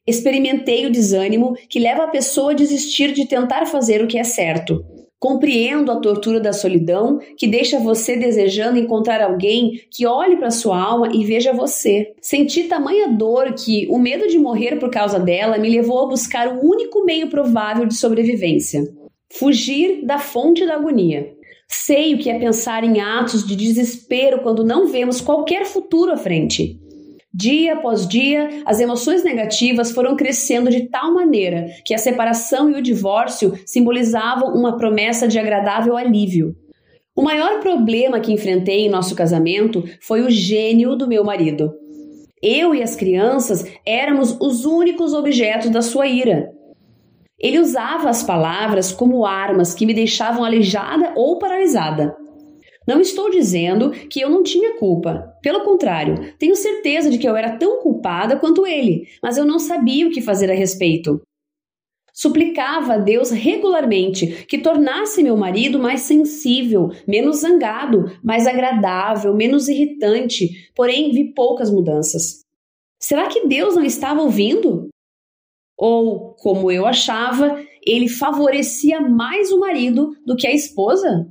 Experimentei 0.07 0.85
o 0.85 0.91
desânimo 0.91 1.55
que 1.67 1.79
leva 1.79 2.03
a 2.03 2.09
pessoa 2.09 2.51
a 2.51 2.55
desistir 2.55 3.11
de 3.11 3.27
tentar 3.27 3.65
fazer 3.65 4.03
o 4.03 4.07
que 4.07 4.17
é 4.17 4.23
certo. 4.23 4.85
Compreendo 5.19 5.91
a 5.91 5.99
tortura 5.99 6.39
da 6.39 6.53
solidão 6.53 7.19
que 7.37 7.47
deixa 7.47 7.79
você 7.79 8.15
desejando 8.15 8.77
encontrar 8.77 9.21
alguém 9.21 9.81
que 9.89 10.05
olhe 10.05 10.35
para 10.35 10.51
sua 10.51 10.79
alma 10.79 11.09
e 11.13 11.23
veja 11.23 11.53
você. 11.53 12.13
Senti 12.21 12.63
tamanha 12.63 13.07
dor 13.07 13.53
que 13.53 13.87
o 13.89 13.97
medo 13.97 14.27
de 14.27 14.37
morrer 14.37 14.77
por 14.77 14.89
causa 14.89 15.19
dela 15.19 15.57
me 15.57 15.69
levou 15.69 16.03
a 16.03 16.07
buscar 16.07 16.47
o 16.47 16.65
único 16.65 17.03
meio 17.05 17.29
provável 17.29 17.85
de 17.85 17.95
sobrevivência: 17.95 18.83
fugir 19.31 20.05
da 20.05 20.19
fonte 20.19 20.65
da 20.65 20.75
agonia. 20.75 21.33
Sei 21.67 22.13
o 22.13 22.19
que 22.19 22.29
é 22.29 22.37
pensar 22.37 22.83
em 22.83 23.01
atos 23.01 23.45
de 23.45 23.55
desespero 23.55 24.41
quando 24.41 24.63
não 24.63 24.87
vemos 24.87 25.19
qualquer 25.19 25.65
futuro 25.65 26.11
à 26.11 26.17
frente. 26.17 26.79
Dia 27.37 27.73
após 27.73 28.07
dia, 28.07 28.61
as 28.65 28.79
emoções 28.79 29.21
negativas 29.21 29.91
foram 29.91 30.15
crescendo 30.15 30.69
de 30.69 30.87
tal 30.87 31.13
maneira 31.13 31.67
que 31.83 31.93
a 31.93 31.97
separação 31.97 32.71
e 32.71 32.75
o 32.75 32.81
divórcio 32.81 33.59
simbolizavam 33.65 34.53
uma 34.55 34.77
promessa 34.77 35.27
de 35.27 35.37
agradável 35.37 35.97
alívio. 35.97 36.55
O 37.13 37.21
maior 37.21 37.59
problema 37.59 38.21
que 38.21 38.31
enfrentei 38.31 38.85
em 38.85 38.89
nosso 38.89 39.13
casamento 39.15 39.83
foi 39.99 40.21
o 40.21 40.29
gênio 40.29 40.95
do 40.95 41.09
meu 41.09 41.25
marido. 41.25 41.73
Eu 42.41 42.73
e 42.73 42.81
as 42.81 42.95
crianças 42.95 43.65
éramos 43.85 44.37
os 44.39 44.63
únicos 44.63 45.13
objetos 45.13 45.69
da 45.69 45.81
sua 45.81 46.07
ira. 46.07 46.53
Ele 47.37 47.59
usava 47.59 48.09
as 48.09 48.23
palavras 48.23 48.93
como 48.93 49.25
armas 49.25 49.73
que 49.73 49.85
me 49.85 49.93
deixavam 49.93 50.45
aleijada 50.45 51.11
ou 51.17 51.37
paralisada. 51.37 52.15
Não 52.87 53.01
estou 53.01 53.31
dizendo 53.31 53.91
que 53.91 54.19
eu 54.19 54.29
não 54.29 54.43
tinha 54.43 54.77
culpa. 54.77 55.35
Pelo 55.41 55.63
contrário, 55.63 56.33
tenho 56.37 56.55
certeza 56.55 57.09
de 57.09 57.17
que 57.17 57.27
eu 57.27 57.35
era 57.35 57.57
tão 57.57 57.81
culpada 57.81 58.37
quanto 58.37 58.65
ele, 58.65 59.07
mas 59.21 59.37
eu 59.37 59.45
não 59.45 59.57
sabia 59.57 60.07
o 60.07 60.11
que 60.11 60.21
fazer 60.21 60.51
a 60.51 60.53
respeito. 60.53 61.21
Suplicava 62.13 62.93
a 62.93 62.97
Deus 62.97 63.29
regularmente 63.29 64.45
que 64.45 64.57
tornasse 64.57 65.21
meu 65.21 65.35
marido 65.35 65.77
mais 65.77 66.01
sensível, 66.01 66.89
menos 67.05 67.39
zangado, 67.39 68.05
mais 68.23 68.47
agradável, 68.47 69.35
menos 69.35 69.67
irritante, 69.67 70.71
porém 70.73 71.11
vi 71.11 71.33
poucas 71.33 71.69
mudanças. 71.69 72.45
Será 73.01 73.27
que 73.27 73.45
Deus 73.47 73.75
não 73.75 73.83
estava 73.83 74.21
ouvindo? 74.21 74.87
Ou, 75.77 76.33
como 76.35 76.71
eu 76.71 76.85
achava, 76.85 77.61
ele 77.85 78.07
favorecia 78.07 79.01
mais 79.01 79.51
o 79.51 79.59
marido 79.59 80.15
do 80.25 80.37
que 80.37 80.47
a 80.47 80.53
esposa? 80.53 81.29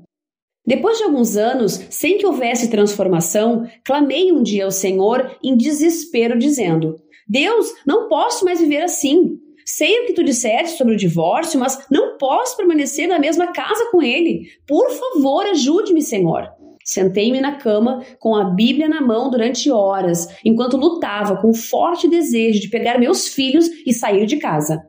Depois 0.66 0.97
de 0.99 1.04
alguns 1.04 1.37
anos, 1.37 1.78
sem 1.90 2.16
que 2.16 2.26
houvesse 2.26 2.71
transformação, 2.71 3.68
clamei 3.85 4.33
um 4.33 4.42
dia 4.42 4.64
ao 4.64 4.71
Senhor 4.71 5.37
em 5.42 5.56
desespero, 5.56 6.38
dizendo: 6.38 6.97
Deus, 7.28 7.73
não 7.87 8.09
posso 8.09 8.44
mais 8.44 8.61
viver 8.61 8.83
assim. 8.83 9.38
Sei 9.66 10.00
o 10.00 10.06
que 10.06 10.12
tu 10.12 10.23
disseste 10.23 10.76
sobre 10.76 10.94
o 10.94 10.97
divórcio, 10.97 11.59
mas 11.59 11.87
não 11.90 12.18
posso 12.18 12.56
permanecer 12.56 13.09
na 13.09 13.18
mesma 13.18 13.52
casa 13.52 13.88
com 13.90 14.02
ele. 14.02 14.49
Por 14.66 14.90
favor, 14.90 15.47
ajude-me, 15.47 16.02
Senhor. 16.02 16.49
Sentei-me 16.85 17.40
na 17.40 17.56
cama 17.56 18.04
com 18.18 18.37
a 18.37 18.44
Bíblia 18.44 18.88
na 18.90 19.00
mão 19.00 19.30
durante 19.30 19.71
horas, 19.71 20.28
enquanto 20.44 20.76
lutava 20.76 21.38
com 21.38 21.49
o 21.49 21.54
forte 21.54 22.06
desejo 22.06 22.61
de 22.61 22.68
pegar 22.68 22.99
meus 22.99 23.26
filhos 23.28 23.66
e 23.87 23.92
sair 23.92 24.26
de 24.26 24.37
casa. 24.37 24.83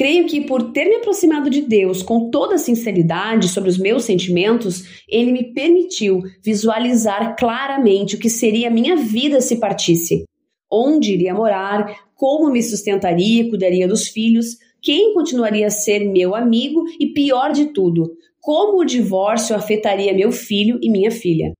Creio 0.00 0.26
que 0.26 0.40
por 0.40 0.72
ter 0.72 0.86
me 0.86 0.94
aproximado 0.94 1.50
de 1.50 1.60
Deus 1.60 2.02
com 2.02 2.30
toda 2.30 2.56
sinceridade 2.56 3.50
sobre 3.50 3.68
os 3.68 3.76
meus 3.76 4.04
sentimentos, 4.04 4.82
ele 5.06 5.30
me 5.30 5.52
permitiu 5.52 6.22
visualizar 6.42 7.36
claramente 7.36 8.16
o 8.16 8.18
que 8.18 8.30
seria 8.30 8.68
a 8.68 8.70
minha 8.70 8.96
vida 8.96 9.42
se 9.42 9.56
partisse. 9.56 10.24
Onde 10.72 11.12
iria 11.12 11.34
morar, 11.34 12.08
como 12.14 12.50
me 12.50 12.62
sustentaria 12.62 13.42
e 13.42 13.50
cuidaria 13.50 13.86
dos 13.86 14.08
filhos, 14.08 14.56
quem 14.80 15.12
continuaria 15.12 15.66
a 15.66 15.70
ser 15.70 16.10
meu 16.10 16.34
amigo 16.34 16.82
e, 16.98 17.08
pior 17.08 17.52
de 17.52 17.66
tudo, 17.66 18.10
como 18.40 18.78
o 18.78 18.86
divórcio 18.86 19.54
afetaria 19.54 20.14
meu 20.14 20.32
filho 20.32 20.78
e 20.80 20.88
minha 20.88 21.10
filha. 21.10 21.52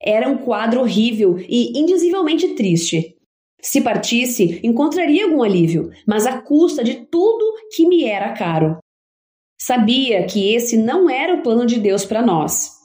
Era 0.00 0.28
um 0.28 0.36
quadro 0.36 0.82
horrível 0.82 1.36
e 1.36 1.76
indizivelmente 1.76 2.54
triste. 2.54 3.16
Se 3.62 3.80
partisse, 3.80 4.60
encontraria 4.64 5.24
algum 5.24 5.42
alívio, 5.42 5.90
mas 6.06 6.26
à 6.26 6.40
custa 6.42 6.82
de 6.82 7.06
tudo 7.06 7.54
que 7.74 7.86
me 7.86 8.04
era 8.04 8.32
caro. 8.32 8.78
Sabia 9.60 10.26
que 10.26 10.52
esse 10.52 10.76
não 10.76 11.08
era 11.08 11.34
o 11.34 11.42
plano 11.42 11.64
de 11.64 11.78
Deus 11.78 12.04
para 12.04 12.20
nós. 12.20 12.82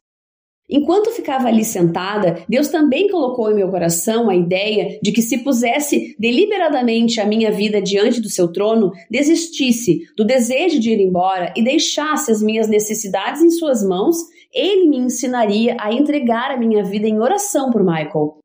Enquanto 0.69 1.11
ficava 1.11 1.47
ali 1.47 1.63
sentada, 1.63 2.43
Deus 2.47 2.67
também 2.67 3.09
colocou 3.09 3.49
em 3.49 3.55
meu 3.55 3.71
coração 3.71 4.29
a 4.29 4.35
ideia 4.35 4.99
de 5.01 5.13
que, 5.13 5.21
se 5.21 5.39
pusesse 5.39 6.15
deliberadamente 6.19 7.21
a 7.21 7.25
minha 7.25 7.51
vida 7.51 7.81
diante 7.81 8.21
do 8.21 8.29
seu 8.29 8.51
trono, 8.51 8.91
desistisse 9.09 10.01
do 10.15 10.25
desejo 10.25 10.79
de 10.79 10.91
ir 10.91 10.99
embora 10.99 11.53
e 11.55 11.63
deixasse 11.63 12.31
as 12.31 12.41
minhas 12.41 12.67
necessidades 12.67 13.41
em 13.41 13.49
suas 13.49 13.81
mãos, 13.81 14.17
ele 14.53 14.89
me 14.89 14.97
ensinaria 14.97 15.77
a 15.79 15.91
entregar 15.93 16.51
a 16.51 16.57
minha 16.57 16.83
vida 16.83 17.07
em 17.07 17.19
oração 17.19 17.71
por 17.71 17.81
Michael. 17.81 18.37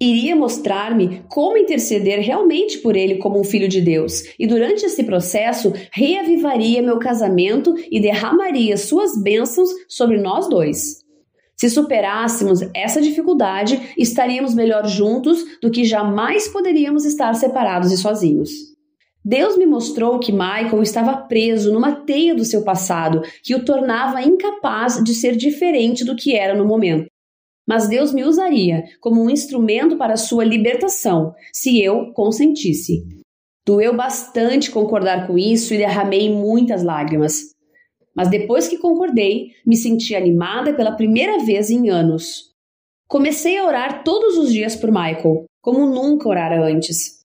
Iria 0.00 0.36
mostrar-me 0.36 1.24
como 1.28 1.56
interceder 1.56 2.20
realmente 2.20 2.78
por 2.78 2.96
ele 2.96 3.16
como 3.16 3.40
um 3.40 3.44
filho 3.44 3.68
de 3.68 3.80
Deus, 3.80 4.22
e 4.38 4.46
durante 4.46 4.86
esse 4.86 5.02
processo 5.02 5.72
reavivaria 5.92 6.80
meu 6.80 7.00
casamento 7.00 7.74
e 7.90 8.00
derramaria 8.00 8.76
suas 8.76 9.20
bênçãos 9.20 9.70
sobre 9.88 10.18
nós 10.18 10.48
dois. 10.48 10.98
Se 11.56 11.68
superássemos 11.68 12.60
essa 12.72 13.00
dificuldade, 13.00 13.92
estaríamos 13.98 14.54
melhor 14.54 14.86
juntos 14.86 15.44
do 15.60 15.68
que 15.68 15.82
jamais 15.82 16.46
poderíamos 16.46 17.04
estar 17.04 17.34
separados 17.34 17.90
e 17.90 17.96
sozinhos. 17.96 18.50
Deus 19.24 19.58
me 19.58 19.66
mostrou 19.66 20.20
que 20.20 20.30
Michael 20.30 20.80
estava 20.80 21.16
preso 21.16 21.72
numa 21.72 21.92
teia 21.92 22.36
do 22.36 22.44
seu 22.44 22.62
passado 22.62 23.20
que 23.42 23.56
o 23.56 23.64
tornava 23.64 24.22
incapaz 24.22 25.02
de 25.02 25.12
ser 25.12 25.36
diferente 25.36 26.04
do 26.04 26.14
que 26.14 26.36
era 26.36 26.54
no 26.54 26.64
momento. 26.64 27.08
Mas 27.68 27.86
Deus 27.86 28.14
me 28.14 28.24
usaria 28.24 28.84
como 28.98 29.22
um 29.22 29.28
instrumento 29.28 29.98
para 29.98 30.16
sua 30.16 30.42
libertação, 30.42 31.34
se 31.52 31.82
eu 31.82 32.14
consentisse. 32.14 33.04
Doeu 33.66 33.94
bastante 33.94 34.70
concordar 34.70 35.26
com 35.26 35.36
isso 35.36 35.74
e 35.74 35.76
derramei 35.76 36.32
muitas 36.32 36.82
lágrimas. 36.82 37.54
Mas 38.16 38.30
depois 38.30 38.66
que 38.66 38.78
concordei, 38.78 39.50
me 39.66 39.76
senti 39.76 40.16
animada 40.16 40.72
pela 40.72 40.96
primeira 40.96 41.44
vez 41.44 41.70
em 41.70 41.90
anos. 41.90 42.54
Comecei 43.06 43.58
a 43.58 43.66
orar 43.66 44.02
todos 44.02 44.38
os 44.38 44.50
dias 44.50 44.74
por 44.74 44.90
Michael, 44.90 45.44
como 45.60 45.86
nunca 45.86 46.26
orara 46.26 46.64
antes. 46.64 47.18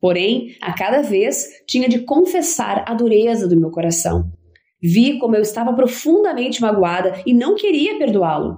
Porém, 0.00 0.54
a 0.60 0.72
cada 0.72 1.02
vez 1.02 1.48
tinha 1.66 1.88
de 1.88 2.04
confessar 2.04 2.84
a 2.86 2.94
dureza 2.94 3.48
do 3.48 3.58
meu 3.58 3.72
coração. 3.72 4.30
Vi 4.80 5.18
como 5.18 5.34
eu 5.34 5.42
estava 5.42 5.72
profundamente 5.74 6.62
magoada 6.62 7.20
e 7.26 7.34
não 7.34 7.56
queria 7.56 7.98
perdoá-lo. 7.98 8.56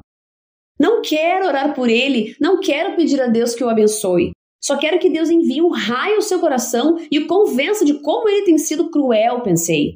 Não 0.83 1.01
quero 1.01 1.47
orar 1.47 1.77
por 1.77 1.89
ele, 1.89 2.35
não 2.41 2.59
quero 2.59 2.97
pedir 2.97 3.21
a 3.21 3.29
Deus 3.29 3.55
que 3.55 3.63
o 3.63 3.69
abençoe. 3.69 4.33
Só 4.61 4.77
quero 4.77 4.99
que 4.99 5.09
Deus 5.09 5.31
envie 5.31 5.63
um 5.63 5.69
raio 5.69 6.17
ao 6.17 6.23
seu 6.23 6.41
coração 6.41 6.97
e 7.09 7.21
o 7.21 7.29
convença 7.29 7.85
de 7.85 8.01
como 8.01 8.29
ele 8.29 8.45
tem 8.45 8.59
sido 8.59 8.91
cruel, 8.91 9.43
pensei. 9.43 9.95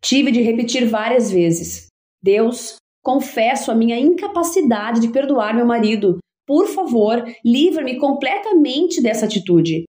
Tive 0.00 0.32
de 0.32 0.40
repetir 0.40 0.88
várias 0.88 1.30
vezes: 1.30 1.88
Deus, 2.22 2.76
confesso 3.04 3.70
a 3.70 3.74
minha 3.74 4.00
incapacidade 4.00 5.02
de 5.02 5.12
perdoar 5.12 5.54
meu 5.54 5.66
marido. 5.66 6.16
Por 6.46 6.66
favor, 6.66 7.22
livra-me 7.44 7.98
completamente 7.98 9.02
dessa 9.02 9.26
atitude. 9.26 9.84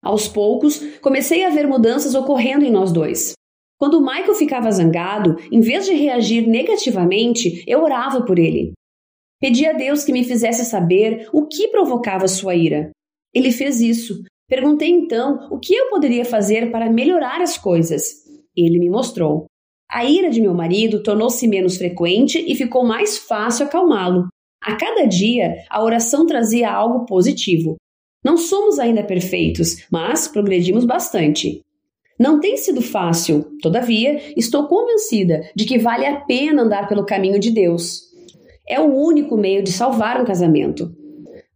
Aos 0.00 0.28
poucos, 0.28 0.78
comecei 1.00 1.44
a 1.44 1.50
ver 1.50 1.66
mudanças 1.66 2.14
ocorrendo 2.14 2.64
em 2.64 2.70
nós 2.70 2.92
dois. 2.92 3.32
Quando 3.76 4.00
Michael 4.00 4.36
ficava 4.36 4.70
zangado, 4.70 5.34
em 5.50 5.60
vez 5.60 5.84
de 5.84 5.94
reagir 5.94 6.46
negativamente, 6.46 7.64
eu 7.66 7.82
orava 7.82 8.24
por 8.24 8.38
ele. 8.38 8.77
Pedi 9.40 9.66
a 9.66 9.72
Deus 9.72 10.04
que 10.04 10.12
me 10.12 10.24
fizesse 10.24 10.64
saber 10.64 11.28
o 11.32 11.46
que 11.46 11.68
provocava 11.68 12.26
sua 12.26 12.54
ira. 12.54 12.90
Ele 13.32 13.52
fez 13.52 13.80
isso. 13.80 14.22
Perguntei 14.48 14.88
então 14.88 15.48
o 15.50 15.58
que 15.58 15.74
eu 15.74 15.90
poderia 15.90 16.24
fazer 16.24 16.70
para 16.72 16.90
melhorar 16.90 17.40
as 17.40 17.56
coisas. 17.56 18.24
Ele 18.56 18.78
me 18.78 18.90
mostrou. 18.90 19.46
A 19.90 20.04
ira 20.04 20.28
de 20.28 20.40
meu 20.40 20.54
marido 20.54 21.02
tornou-se 21.02 21.46
menos 21.46 21.76
frequente 21.76 22.44
e 22.46 22.54
ficou 22.54 22.84
mais 22.84 23.18
fácil 23.18 23.66
acalmá-lo. 23.66 24.28
A 24.60 24.76
cada 24.76 25.06
dia, 25.06 25.54
a 25.70 25.82
oração 25.82 26.26
trazia 26.26 26.70
algo 26.70 27.06
positivo. 27.06 27.76
Não 28.24 28.36
somos 28.36 28.78
ainda 28.78 29.04
perfeitos, 29.04 29.86
mas 29.90 30.26
progredimos 30.26 30.84
bastante. 30.84 31.62
Não 32.18 32.40
tem 32.40 32.56
sido 32.56 32.82
fácil, 32.82 33.44
todavia, 33.62 34.20
estou 34.36 34.66
convencida 34.66 35.48
de 35.54 35.64
que 35.64 35.78
vale 35.78 36.04
a 36.04 36.20
pena 36.20 36.62
andar 36.62 36.88
pelo 36.88 37.06
caminho 37.06 37.38
de 37.38 37.52
Deus. 37.52 38.07
É 38.68 38.78
o 38.78 38.94
único 38.94 39.36
meio 39.36 39.62
de 39.62 39.72
salvar 39.72 40.20
um 40.20 40.24
casamento. 40.24 40.92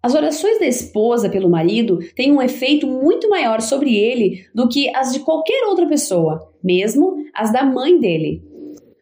As 0.02 0.14
orações 0.14 0.58
da 0.58 0.66
esposa 0.66 1.28
pelo 1.28 1.48
marido 1.48 1.98
têm 2.16 2.32
um 2.32 2.42
efeito 2.42 2.86
muito 2.86 3.28
maior 3.28 3.60
sobre 3.60 3.94
ele 3.96 4.46
do 4.52 4.68
que 4.68 4.88
as 4.96 5.12
de 5.12 5.20
qualquer 5.20 5.64
outra 5.68 5.86
pessoa, 5.86 6.50
mesmo 6.62 7.16
as 7.32 7.52
da 7.52 7.62
mãe 7.64 8.00
dele. 8.00 8.42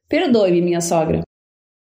Perdoe-me, 0.08 0.60
minha 0.60 0.80
sogra. 0.80 1.22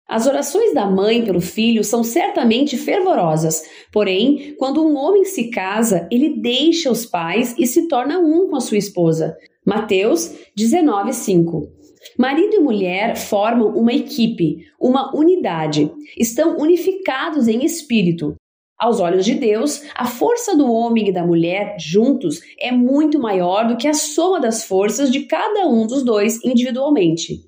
As 0.08 0.27
orações 0.27 0.74
da 0.74 0.86
mãe 0.86 1.25
pelo 1.25 1.41
filho 1.41 1.84
são 1.84 2.03
certamente 2.03 2.77
fervorosas, 2.77 3.63
porém, 3.91 4.55
quando 4.60 4.86
um 4.86 4.96
homem 4.96 5.25
se 5.25 5.50
casa, 5.50 6.08
ele 6.12 6.39
deixa 6.39 6.91
os 6.91 7.05
pais 7.05 7.55
e 7.58 7.65
se 7.65 7.88
torna 7.88 8.20
um 8.20 8.48
com 8.48 8.55
a 8.55 8.62
sua 8.62 8.77
esposa. 8.77 9.36
Mateus 9.65 10.32
19:5. 10.55 11.82
Marido 12.17 12.55
e 12.55 12.60
mulher 12.60 13.15
formam 13.15 13.69
uma 13.69 13.93
equipe, 13.93 14.65
uma 14.79 15.15
unidade. 15.15 15.91
Estão 16.17 16.57
unificados 16.57 17.48
em 17.48 17.63
espírito. 17.63 18.36
Aos 18.77 19.00
olhos 19.00 19.24
de 19.24 19.36
Deus, 19.36 19.81
a 19.95 20.05
força 20.05 20.57
do 20.57 20.69
homem 20.72 21.07
e 21.07 21.12
da 21.12 21.25
mulher 21.25 21.77
juntos 21.79 22.41
é 22.60 22.72
muito 22.72 23.19
maior 23.19 23.67
do 23.67 23.77
que 23.77 23.88
a 23.88 23.93
soma 23.93 24.41
das 24.41 24.65
forças 24.65 25.10
de 25.10 25.22
cada 25.22 25.67
um 25.67 25.88
dos 25.88 26.03
dois 26.03 26.43
individualmente. 26.43 27.39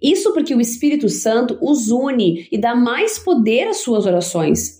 Isso 0.00 0.32
porque 0.32 0.54
o 0.54 0.60
Espírito 0.60 1.08
Santo 1.08 1.58
os 1.60 1.90
une 1.90 2.48
e 2.50 2.56
dá 2.56 2.74
mais 2.74 3.18
poder 3.18 3.68
às 3.68 3.78
suas 3.78 4.06
orações. 4.06 4.78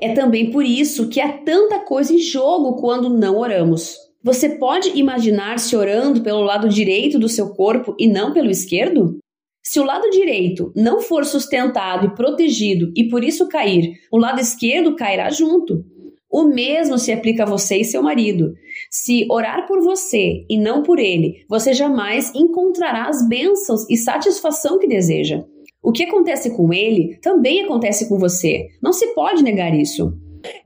É 0.00 0.12
também 0.12 0.50
por 0.50 0.64
isso 0.64 1.08
que 1.08 1.20
há 1.20 1.38
tanta 1.38 1.78
coisa 1.80 2.12
em 2.12 2.18
jogo 2.18 2.76
quando 2.76 3.08
não 3.08 3.38
oramos. 3.38 3.96
Você 4.22 4.50
pode 4.50 4.90
imaginar-se 4.98 5.74
orando 5.74 6.22
pelo 6.22 6.42
lado 6.42 6.68
direito 6.68 7.18
do 7.18 7.28
seu 7.28 7.54
corpo 7.54 7.94
e 7.98 8.06
não 8.06 8.34
pelo 8.34 8.50
esquerdo? 8.50 9.18
Se 9.62 9.80
o 9.80 9.84
lado 9.84 10.10
direito 10.10 10.72
não 10.76 11.00
for 11.00 11.24
sustentado 11.24 12.06
e 12.06 12.14
protegido 12.14 12.92
e 12.94 13.08
por 13.08 13.24
isso 13.24 13.48
cair, 13.48 13.94
o 14.12 14.18
lado 14.18 14.38
esquerdo 14.38 14.94
cairá 14.94 15.30
junto. 15.30 15.84
O 16.30 16.44
mesmo 16.44 16.98
se 16.98 17.10
aplica 17.10 17.44
a 17.44 17.46
você 17.46 17.78
e 17.78 17.84
seu 17.84 18.02
marido. 18.02 18.52
Se 18.90 19.26
orar 19.30 19.66
por 19.66 19.80
você 19.82 20.44
e 20.50 20.58
não 20.58 20.82
por 20.82 20.98
ele, 20.98 21.44
você 21.48 21.72
jamais 21.72 22.30
encontrará 22.34 23.08
as 23.08 23.26
bênçãos 23.26 23.88
e 23.88 23.96
satisfação 23.96 24.78
que 24.78 24.86
deseja. 24.86 25.42
O 25.82 25.92
que 25.92 26.04
acontece 26.04 26.54
com 26.54 26.72
ele 26.74 27.18
também 27.22 27.64
acontece 27.64 28.06
com 28.06 28.18
você. 28.18 28.68
Não 28.82 28.92
se 28.92 29.14
pode 29.14 29.42
negar 29.42 29.74
isso. 29.74 30.12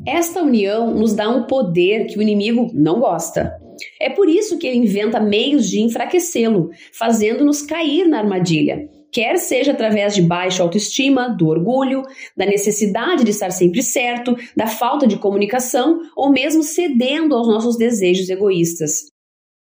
Esta 0.07 0.43
união 0.43 0.95
nos 0.95 1.15
dá 1.15 1.29
um 1.29 1.45
poder 1.45 2.07
que 2.07 2.19
o 2.19 2.23
inimigo 2.23 2.71
não 2.73 3.01
gosta. 3.01 3.53
É 4.01 4.11
por 4.11 4.29
isso 4.29 4.59
que 4.59 4.67
ele 4.67 4.79
inventa 4.79 5.21
meios 5.21 5.69
de 5.69 5.81
enfraquecê-lo, 5.81 6.71
fazendo-nos 6.93 7.63
cair 7.63 8.07
na 8.07 8.19
armadilha. 8.19 8.89
Quer 9.11 9.39
seja 9.39 9.73
através 9.73 10.15
de 10.15 10.23
baixa 10.23 10.63
autoestima, 10.63 11.29
do 11.29 11.47
orgulho, 11.47 12.03
da 12.37 12.45
necessidade 12.45 13.23
de 13.23 13.31
estar 13.31 13.51
sempre 13.51 13.81
certo, 13.81 14.37
da 14.57 14.67
falta 14.67 15.07
de 15.07 15.17
comunicação 15.17 16.01
ou 16.17 16.31
mesmo 16.31 16.65
cedendo 16.65 17.35
aos 17.37 17.47
nossos 17.47 17.77
desejos 17.77 18.29
egoístas. 18.29 19.05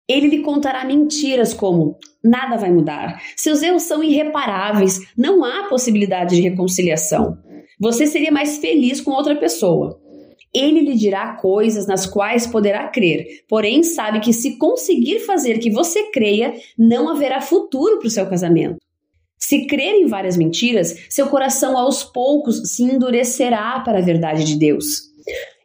Ele 0.09 0.27
lhe 0.27 0.41
contará 0.41 0.83
mentiras 0.85 1.53
como: 1.53 1.97
nada 2.23 2.57
vai 2.57 2.71
mudar, 2.71 3.21
seus 3.35 3.61
erros 3.61 3.83
são 3.83 4.03
irreparáveis, 4.03 5.01
não 5.15 5.43
há 5.43 5.67
possibilidade 5.67 6.35
de 6.35 6.41
reconciliação. 6.41 7.37
Você 7.79 8.07
seria 8.07 8.31
mais 8.31 8.57
feliz 8.57 8.99
com 8.99 9.11
outra 9.11 9.35
pessoa. 9.35 9.99
Ele 10.53 10.79
lhe 10.79 10.95
dirá 10.95 11.35
coisas 11.35 11.85
nas 11.85 12.05
quais 12.05 12.47
poderá 12.47 12.87
crer, 12.87 13.43
porém 13.47 13.83
sabe 13.83 14.19
que 14.19 14.33
se 14.33 14.57
conseguir 14.57 15.19
fazer 15.19 15.59
que 15.59 15.69
você 15.69 16.09
creia, 16.11 16.53
não 16.77 17.09
haverá 17.09 17.41
futuro 17.41 17.99
para 17.99 18.07
o 18.07 18.11
seu 18.11 18.25
casamento. 18.27 18.77
Se 19.37 19.67
crer 19.67 19.93
em 19.95 20.07
várias 20.07 20.35
mentiras, 20.35 21.05
seu 21.09 21.27
coração 21.27 21.77
aos 21.77 22.03
poucos 22.03 22.71
se 22.71 22.83
endurecerá 22.83 23.79
para 23.81 23.99
a 23.99 24.01
verdade 24.01 24.43
de 24.43 24.57
Deus. 24.57 25.07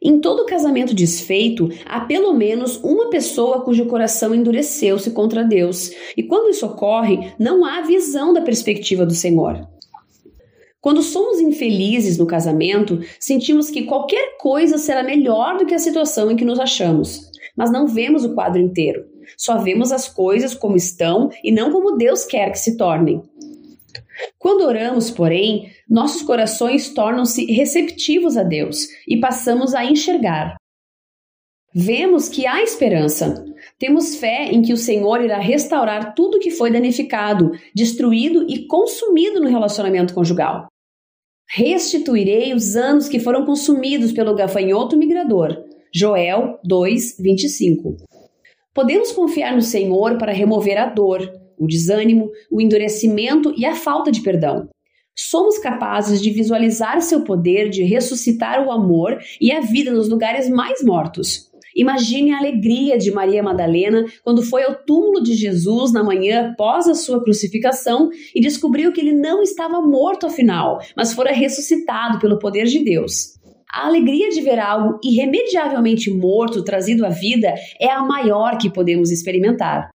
Em 0.01 0.19
todo 0.19 0.45
casamento 0.45 0.93
desfeito, 0.93 1.69
há 1.85 2.01
pelo 2.01 2.33
menos 2.33 2.75
uma 2.83 3.09
pessoa 3.09 3.61
cujo 3.61 3.85
coração 3.85 4.35
endureceu-se 4.35 5.11
contra 5.11 5.43
Deus, 5.43 5.91
e 6.15 6.21
quando 6.21 6.49
isso 6.49 6.65
ocorre, 6.65 7.33
não 7.39 7.65
há 7.65 7.81
visão 7.81 8.33
da 8.33 8.41
perspectiva 8.41 9.05
do 9.05 9.13
Senhor. 9.13 9.67
Quando 10.83 11.01
somos 11.01 11.39
infelizes 11.39 12.17
no 12.17 12.27
casamento, 12.27 12.99
sentimos 13.17 13.71
que 13.71 13.83
qualquer 13.83 14.35
coisa 14.37 14.77
será 14.77 15.01
melhor 15.01 15.57
do 15.57 15.65
que 15.65 15.73
a 15.73 15.79
situação 15.79 16.29
em 16.29 16.35
que 16.35 16.43
nos 16.43 16.59
achamos, 16.59 17.31
mas 17.55 17.71
não 17.71 17.87
vemos 17.87 18.25
o 18.25 18.33
quadro 18.35 18.61
inteiro. 18.61 19.05
Só 19.37 19.59
vemos 19.59 19.93
as 19.93 20.09
coisas 20.09 20.53
como 20.53 20.75
estão 20.75 21.29
e 21.41 21.53
não 21.53 21.71
como 21.71 21.95
Deus 21.95 22.25
quer 22.25 22.51
que 22.51 22.59
se 22.59 22.75
tornem. 22.75 23.23
Quando 24.37 24.65
oramos, 24.65 25.09
porém, 25.09 25.71
nossos 25.89 26.21
corações 26.21 26.93
tornam-se 26.93 27.45
receptivos 27.45 28.35
a 28.35 28.43
Deus 28.43 28.85
e 29.07 29.21
passamos 29.21 29.73
a 29.73 29.85
enxergar. 29.85 30.57
Vemos 31.73 32.27
que 32.27 32.45
há 32.45 32.61
esperança. 32.61 33.45
Temos 33.79 34.17
fé 34.17 34.49
em 34.51 34.61
que 34.61 34.73
o 34.73 34.77
Senhor 34.77 35.21
irá 35.21 35.39
restaurar 35.39 36.13
tudo 36.13 36.39
que 36.39 36.51
foi 36.51 36.69
danificado, 36.69 37.51
destruído 37.73 38.45
e 38.49 38.67
consumido 38.67 39.39
no 39.39 39.47
relacionamento 39.47 40.13
conjugal. 40.13 40.67
Restituirei 41.55 42.51
os 42.51 42.75
anos 42.75 43.07
que 43.07 43.19
foram 43.19 43.45
consumidos 43.45 44.11
pelo 44.11 44.33
gafanhoto 44.33 44.97
migrador. 44.97 45.55
Joel 45.93 46.57
2, 46.63 47.17
25. 47.19 47.95
Podemos 48.73 49.11
confiar 49.11 49.53
no 49.53 49.61
Senhor 49.61 50.17
para 50.17 50.31
remover 50.33 50.79
a 50.79 50.87
dor, 50.87 51.31
o 51.55 51.67
desânimo, 51.67 52.31
o 52.51 52.59
endurecimento 52.59 53.53
e 53.55 53.67
a 53.67 53.75
falta 53.75 54.11
de 54.11 54.21
perdão. 54.21 54.67
Somos 55.15 55.59
capazes 55.59 56.19
de 56.19 56.31
visualizar 56.31 56.99
seu 57.03 57.23
poder 57.23 57.69
de 57.69 57.83
ressuscitar 57.83 58.65
o 58.65 58.71
amor 58.71 59.19
e 59.39 59.51
a 59.51 59.59
vida 59.59 59.91
nos 59.91 60.09
lugares 60.09 60.49
mais 60.49 60.83
mortos. 60.83 61.51
Imagine 61.75 62.31
a 62.31 62.37
alegria 62.37 62.97
de 62.97 63.11
Maria 63.11 63.41
Madalena 63.41 64.05
quando 64.23 64.43
foi 64.43 64.63
ao 64.63 64.75
túmulo 64.75 65.21
de 65.23 65.33
Jesus 65.33 65.91
na 65.91 66.03
manhã 66.03 66.51
após 66.51 66.87
a 66.87 66.93
sua 66.93 67.23
crucificação 67.23 68.09
e 68.33 68.41
descobriu 68.41 68.91
que 68.91 69.01
ele 69.01 69.13
não 69.13 69.41
estava 69.41 69.81
morto 69.81 70.25
afinal, 70.25 70.79
mas 70.95 71.13
fora 71.13 71.31
ressuscitado 71.31 72.19
pelo 72.19 72.39
poder 72.39 72.65
de 72.65 72.83
Deus. 72.83 73.33
A 73.71 73.87
alegria 73.87 74.29
de 74.29 74.39
ver 74.41 74.59
algo 74.59 74.99
irremediavelmente 75.03 76.11
morto 76.11 76.63
trazido 76.63 77.05
à 77.05 77.09
vida 77.09 77.53
é 77.79 77.89
a 77.89 78.03
maior 78.03 78.57
que 78.59 78.71
podemos 78.71 79.09
experimentar. 79.09 79.89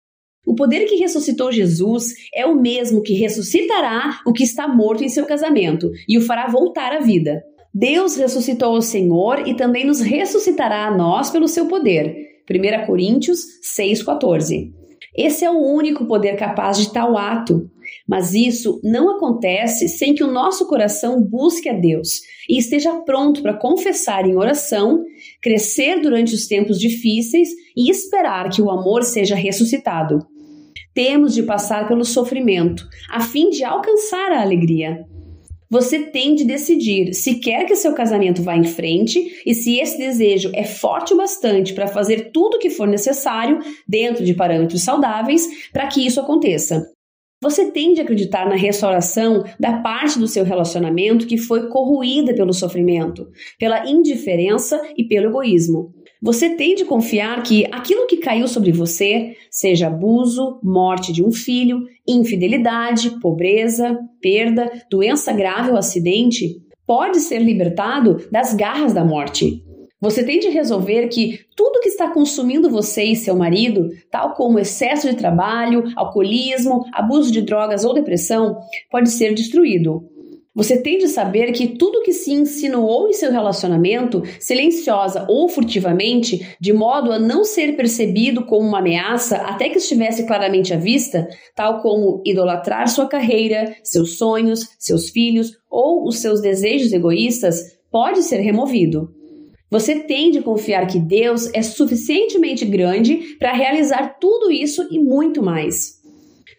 O 0.48 0.56
poder 0.56 0.86
que 0.86 0.96
ressuscitou 0.96 1.52
Jesus 1.52 2.16
é 2.34 2.46
o 2.46 2.56
mesmo 2.56 3.04
que 3.04 3.14
ressuscitará 3.14 4.22
o 4.26 4.34
que 4.34 4.44
está 4.44 4.68
morto 4.68 5.04
em 5.04 5.10
seu 5.10 5.26
casamento 5.26 5.92
e 6.08 6.18
o 6.18 6.22
fará 6.22 6.48
voltar 6.48 6.94
à 6.94 7.00
vida. 7.00 7.44
Deus 7.80 8.16
ressuscitou 8.16 8.76
o 8.76 8.82
Senhor 8.82 9.48
e 9.48 9.54
também 9.54 9.86
nos 9.86 10.02
ressuscitará 10.02 10.88
a 10.88 10.98
nós 10.98 11.30
pelo 11.30 11.48
seu 11.48 11.68
poder. 11.68 12.16
1 12.50 12.88
Coríntios 12.88 13.40
6,14. 13.78 14.72
Esse 15.16 15.46
é 15.46 15.52
o 15.52 15.60
único 15.60 16.08
poder 16.08 16.38
capaz 16.38 16.80
de 16.80 16.92
tal 16.92 17.16
ato. 17.16 17.70
Mas 18.10 18.34
isso 18.34 18.82
não 18.84 19.16
acontece 19.16 19.88
sem 19.88 20.16
que 20.16 20.24
o 20.24 20.32
nosso 20.32 20.68
coração 20.68 21.22
busque 21.22 21.70
a 21.70 21.74
Deus 21.74 22.22
e 22.50 22.58
esteja 22.58 22.96
pronto 23.02 23.44
para 23.44 23.54
confessar 23.54 24.26
em 24.26 24.36
oração, 24.36 25.04
crescer 25.40 26.02
durante 26.02 26.34
os 26.34 26.48
tempos 26.48 26.80
difíceis 26.80 27.50
e 27.76 27.92
esperar 27.92 28.50
que 28.50 28.62
o 28.62 28.72
amor 28.72 29.04
seja 29.04 29.36
ressuscitado. 29.36 30.26
temos 30.96 31.36
de 31.36 31.44
passar 31.44 31.88
pelo 31.88 32.04
sofrimento 32.04 32.88
a 33.12 33.22
fim 33.22 33.52
de 33.52 33.64
alcançar 33.64 34.32
a 34.32 34.42
alegria. 34.42 35.06
Você 35.70 36.00
tem 36.00 36.34
de 36.34 36.46
decidir 36.46 37.14
se 37.14 37.36
quer 37.36 37.66
que 37.66 37.76
seu 37.76 37.94
casamento 37.94 38.42
vá 38.42 38.56
em 38.56 38.64
frente 38.64 39.42
e 39.46 39.54
se 39.54 39.78
esse 39.80 39.98
desejo 39.98 40.50
é 40.54 40.64
forte 40.64 41.14
o 41.14 41.18
bastante 41.18 41.74
para 41.74 41.88
fazer 41.88 42.32
tudo 42.32 42.56
o 42.56 42.60
que 42.60 42.70
for 42.70 42.88
necessário, 42.88 43.60
dentro 43.88 44.24
de 44.24 44.34
parâmetros 44.34 44.82
saudáveis, 44.82 45.70
para 45.74 45.88
que 45.88 46.06
isso 46.06 46.22
aconteça. 46.22 46.90
Você 47.42 47.70
tende 47.70 48.00
a 48.00 48.04
acreditar 48.04 48.50
na 48.50 48.56
restauração 48.56 49.44
da 49.60 49.80
parte 49.82 50.18
do 50.18 50.28
seu 50.28 50.44
relacionamento 50.44 51.28
que 51.28 51.38
foi 51.38 51.70
corroída 51.70 52.34
pelo 52.34 52.52
sofrimento, 52.52 53.28
pela 53.60 53.88
indiferença 53.88 54.82
e 54.98 55.04
pelo 55.04 55.28
egoísmo. 55.28 55.94
Você 56.22 56.56
tem 56.56 56.74
de 56.74 56.84
confiar 56.84 57.44
que 57.44 57.66
aquilo 57.72 58.08
que 58.08 58.18
caiu 58.18 58.48
sobre 58.48 58.72
você, 58.72 59.36
seja 59.52 59.88
abuso, 59.88 60.60
morte 60.64 61.14
de 61.14 61.24
um 61.24 61.32
filho, 61.32 61.84
infidelidade, 62.08 63.20
pobreza, 63.20 64.00
perda, 64.20 64.72
doença 64.90 65.32
grave 65.32 65.70
ou 65.70 65.78
acidente, 65.78 66.56
pode 66.88 67.20
ser 67.20 67.40
libertado 67.40 68.28
das 68.32 68.56
garras 68.56 68.94
da 68.94 69.06
morte. 69.06 69.64
Você 70.00 70.24
tem 70.24 70.40
de 70.40 70.50
resolver 70.50 71.08
que 71.08 71.40
tudo 71.56 71.82
que 71.82 71.90
está 71.90 72.10
consumindo 72.10 72.70
você 72.70 73.04
e 73.04 73.16
seu 73.16 73.36
marido, 73.36 73.90
tal 74.12 74.34
como 74.34 74.60
excesso 74.60 75.10
de 75.10 75.16
trabalho, 75.16 75.84
alcoolismo, 75.96 76.86
abuso 76.94 77.32
de 77.32 77.42
drogas 77.42 77.84
ou 77.84 77.96
depressão, 77.96 78.60
pode 78.92 79.10
ser 79.10 79.34
destruído. 79.34 80.04
Você 80.58 80.82
tem 80.82 80.98
de 80.98 81.08
saber 81.08 81.52
que 81.52 81.68
tudo 81.68 82.02
que 82.02 82.12
se 82.12 82.34
insinuou 82.34 83.08
em 83.08 83.14
seu 83.14 83.32
relacionamento, 83.32 84.24
silenciosa 84.40 85.24
ou 85.30 85.48
furtivamente, 85.48 86.58
de 86.60 86.74
modo 86.74 87.12
a 87.12 87.20
não 87.20 87.44
ser 87.44 87.76
percebido 87.76 88.44
como 88.44 88.68
uma 88.68 88.80
ameaça 88.80 89.38
até 89.38 89.70
que 89.70 89.78
estivesse 89.78 90.26
claramente 90.26 90.74
à 90.74 90.78
vista, 90.78 91.30
tal 91.56 91.80
como 91.84 92.24
idolatrar 92.26 92.90
sua 92.90 93.06
carreira, 93.06 93.76
seus 93.84 94.18
sonhos, 94.18 94.68
seus 94.80 95.12
filhos 95.12 95.52
ou 95.70 96.08
os 96.08 96.18
seus 96.18 96.42
desejos 96.42 96.92
egoístas, 96.92 97.78
pode 97.92 98.24
ser 98.24 98.38
removido. 98.38 99.14
Você 99.70 100.00
tem 100.00 100.32
de 100.32 100.42
confiar 100.42 100.88
que 100.88 100.98
Deus 100.98 101.52
é 101.54 101.62
suficientemente 101.62 102.66
grande 102.66 103.36
para 103.38 103.54
realizar 103.54 104.18
tudo 104.20 104.52
isso 104.52 104.88
e 104.90 104.98
muito 104.98 105.44
mais. 105.44 105.97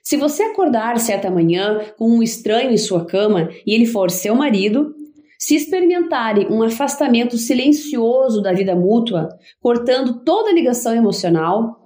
Se 0.09 0.17
você 0.17 0.43
acordar 0.43 0.99
certa 0.99 1.31
manhã 1.31 1.83
com 1.99 2.09
um 2.09 2.23
estranho 2.23 2.71
em 2.71 2.79
sua 2.79 3.05
cama 3.05 3.51
e 3.67 3.75
ele 3.75 3.85
for 3.85 4.11
seu 4.11 4.35
marido, 4.35 4.95
se 5.39 5.55
experimentarem 5.55 6.51
um 6.51 6.63
afastamento 6.63 7.37
silencioso 7.37 8.41
da 8.41 8.55
vida 8.55 8.75
mútua, 8.75 9.29
cortando 9.61 10.25
toda 10.25 10.51
ligação 10.51 10.95
emocional, 10.95 11.77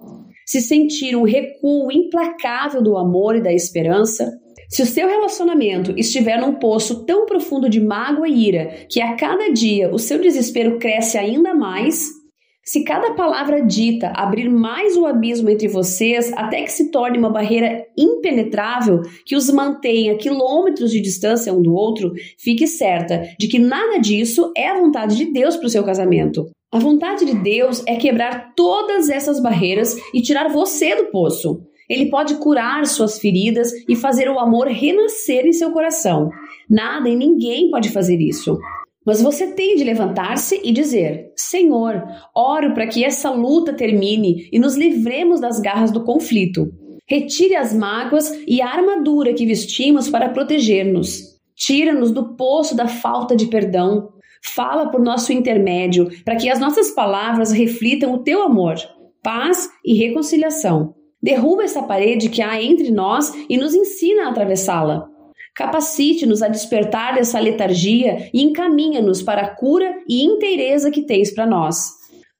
se 0.45 0.61
sentir 0.61 1.17
um 1.17 1.23
recuo 1.23 1.91
implacável 1.91 2.81
do 2.81 2.97
amor 2.97 3.35
e 3.35 3.41
da 3.41 3.51
esperança, 3.51 4.31
se 4.69 4.81
o 4.81 4.85
seu 4.85 5.05
relacionamento 5.05 5.93
estiver 5.97 6.39
num 6.39 6.53
poço 6.53 7.05
tão 7.05 7.25
profundo 7.25 7.67
de 7.67 7.81
mágoa 7.81 8.29
e 8.29 8.47
ira 8.47 8.85
que 8.89 9.01
a 9.01 9.17
cada 9.17 9.51
dia 9.51 9.93
o 9.93 9.99
seu 9.99 10.21
desespero 10.21 10.79
cresce 10.79 11.17
ainda 11.17 11.53
mais, 11.53 12.22
se 12.65 12.85
cada 12.85 13.13
palavra 13.13 13.61
dita 13.61 14.13
abrir 14.15 14.49
mais 14.49 14.95
o 14.95 15.05
abismo 15.05 15.49
entre 15.49 15.67
vocês 15.67 16.31
até 16.33 16.61
que 16.63 16.71
se 16.71 16.89
torne 16.91 17.17
uma 17.17 17.29
barreira 17.29 17.85
impenetrável 17.97 19.01
que 19.25 19.35
os 19.35 19.49
mantenha 19.49 20.15
quilômetros 20.17 20.89
de 20.89 21.01
distância 21.01 21.53
um 21.53 21.61
do 21.61 21.73
outro, 21.75 22.13
fique 22.37 22.65
certa 22.65 23.21
de 23.37 23.49
que 23.49 23.59
nada 23.59 23.99
disso 23.99 24.53
é 24.55 24.69
a 24.69 24.79
vontade 24.79 25.17
de 25.17 25.25
Deus 25.25 25.57
para 25.57 25.67
o 25.67 25.69
seu 25.69 25.83
casamento. 25.83 26.49
A 26.71 26.79
vontade 26.79 27.25
de 27.25 27.35
Deus 27.35 27.83
é 27.85 27.97
quebrar 27.97 28.53
todas 28.55 29.09
essas 29.09 29.41
barreiras 29.41 29.97
e 30.13 30.21
tirar 30.21 30.47
você 30.47 30.95
do 30.95 31.11
poço. 31.11 31.61
Ele 31.89 32.09
pode 32.09 32.35
curar 32.35 32.85
suas 32.85 33.19
feridas 33.19 33.71
e 33.89 33.95
fazer 33.95 34.29
o 34.29 34.39
amor 34.39 34.67
renascer 34.67 35.45
em 35.45 35.51
seu 35.51 35.71
coração. 35.71 36.29
Nada 36.69 37.09
e 37.09 37.15
ninguém 37.15 37.69
pode 37.69 37.89
fazer 37.89 38.19
isso. 38.21 38.57
Mas 39.05 39.21
você 39.21 39.47
tem 39.47 39.75
de 39.75 39.83
levantar-se 39.83 40.61
e 40.63 40.71
dizer: 40.71 41.31
Senhor, 41.35 42.03
oro 42.35 42.73
para 42.73 42.87
que 42.87 43.03
essa 43.03 43.29
luta 43.29 43.73
termine 43.73 44.47
e 44.51 44.59
nos 44.59 44.75
livremos 44.75 45.39
das 45.39 45.59
garras 45.59 45.91
do 45.91 46.03
conflito. 46.03 46.71
Retire 47.07 47.55
as 47.55 47.73
mágoas 47.73 48.31
e 48.47 48.61
a 48.61 48.67
armadura 48.67 49.33
que 49.33 49.45
vestimos 49.45 50.09
para 50.09 50.29
proteger-nos. 50.29 51.33
Tira-nos 51.55 52.11
do 52.11 52.35
poço 52.35 52.75
da 52.75 52.87
falta 52.87 53.35
de 53.35 53.47
perdão. 53.47 54.09
Fala 54.43 54.89
por 54.89 55.01
nosso 55.01 55.31
intermédio, 55.31 56.09
para 56.23 56.35
que 56.35 56.49
as 56.49 56.59
nossas 56.59 56.91
palavras 56.91 57.51
reflitam 57.51 58.13
o 58.13 58.23
teu 58.23 58.41
amor, 58.41 58.75
paz 59.21 59.69
e 59.85 59.93
reconciliação. 59.93 60.95
Derruba 61.21 61.63
essa 61.63 61.83
parede 61.83 62.29
que 62.29 62.41
há 62.41 62.61
entre 62.61 62.91
nós 62.91 63.33
e 63.47 63.57
nos 63.57 63.73
ensina 63.73 64.25
a 64.25 64.29
atravessá-la. 64.29 65.12
Capacite-nos 65.55 66.41
a 66.41 66.47
despertar 66.47 67.15
dessa 67.15 67.39
letargia 67.39 68.29
e 68.33 68.41
encaminha-nos 68.41 69.21
para 69.21 69.43
a 69.43 69.55
cura 69.55 69.95
e 70.09 70.23
inteireza 70.23 70.89
que 70.89 71.03
tens 71.03 71.31
para 71.31 71.45
nós. 71.45 71.91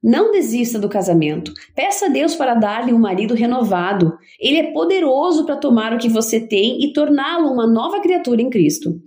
Não 0.03 0.31
desista 0.31 0.77
do 0.77 0.89
casamento. 0.89 1.53
Peça 1.75 2.07
a 2.07 2.09
Deus 2.09 2.35
para 2.35 2.55
dar-lhe 2.55 2.91
um 2.91 2.99
marido 2.99 3.33
renovado. 3.33 4.17
Ele 4.39 4.57
é 4.57 4.71
poderoso 4.73 5.45
para 5.45 5.55
tomar 5.55 5.93
o 5.93 5.97
que 5.97 6.09
você 6.09 6.41
tem 6.41 6.83
e 6.83 6.91
torná-lo 6.91 7.49
uma 7.49 7.65
nova 7.65 8.01
criatura 8.01 8.41
em 8.41 8.49
Cristo. 8.49 8.99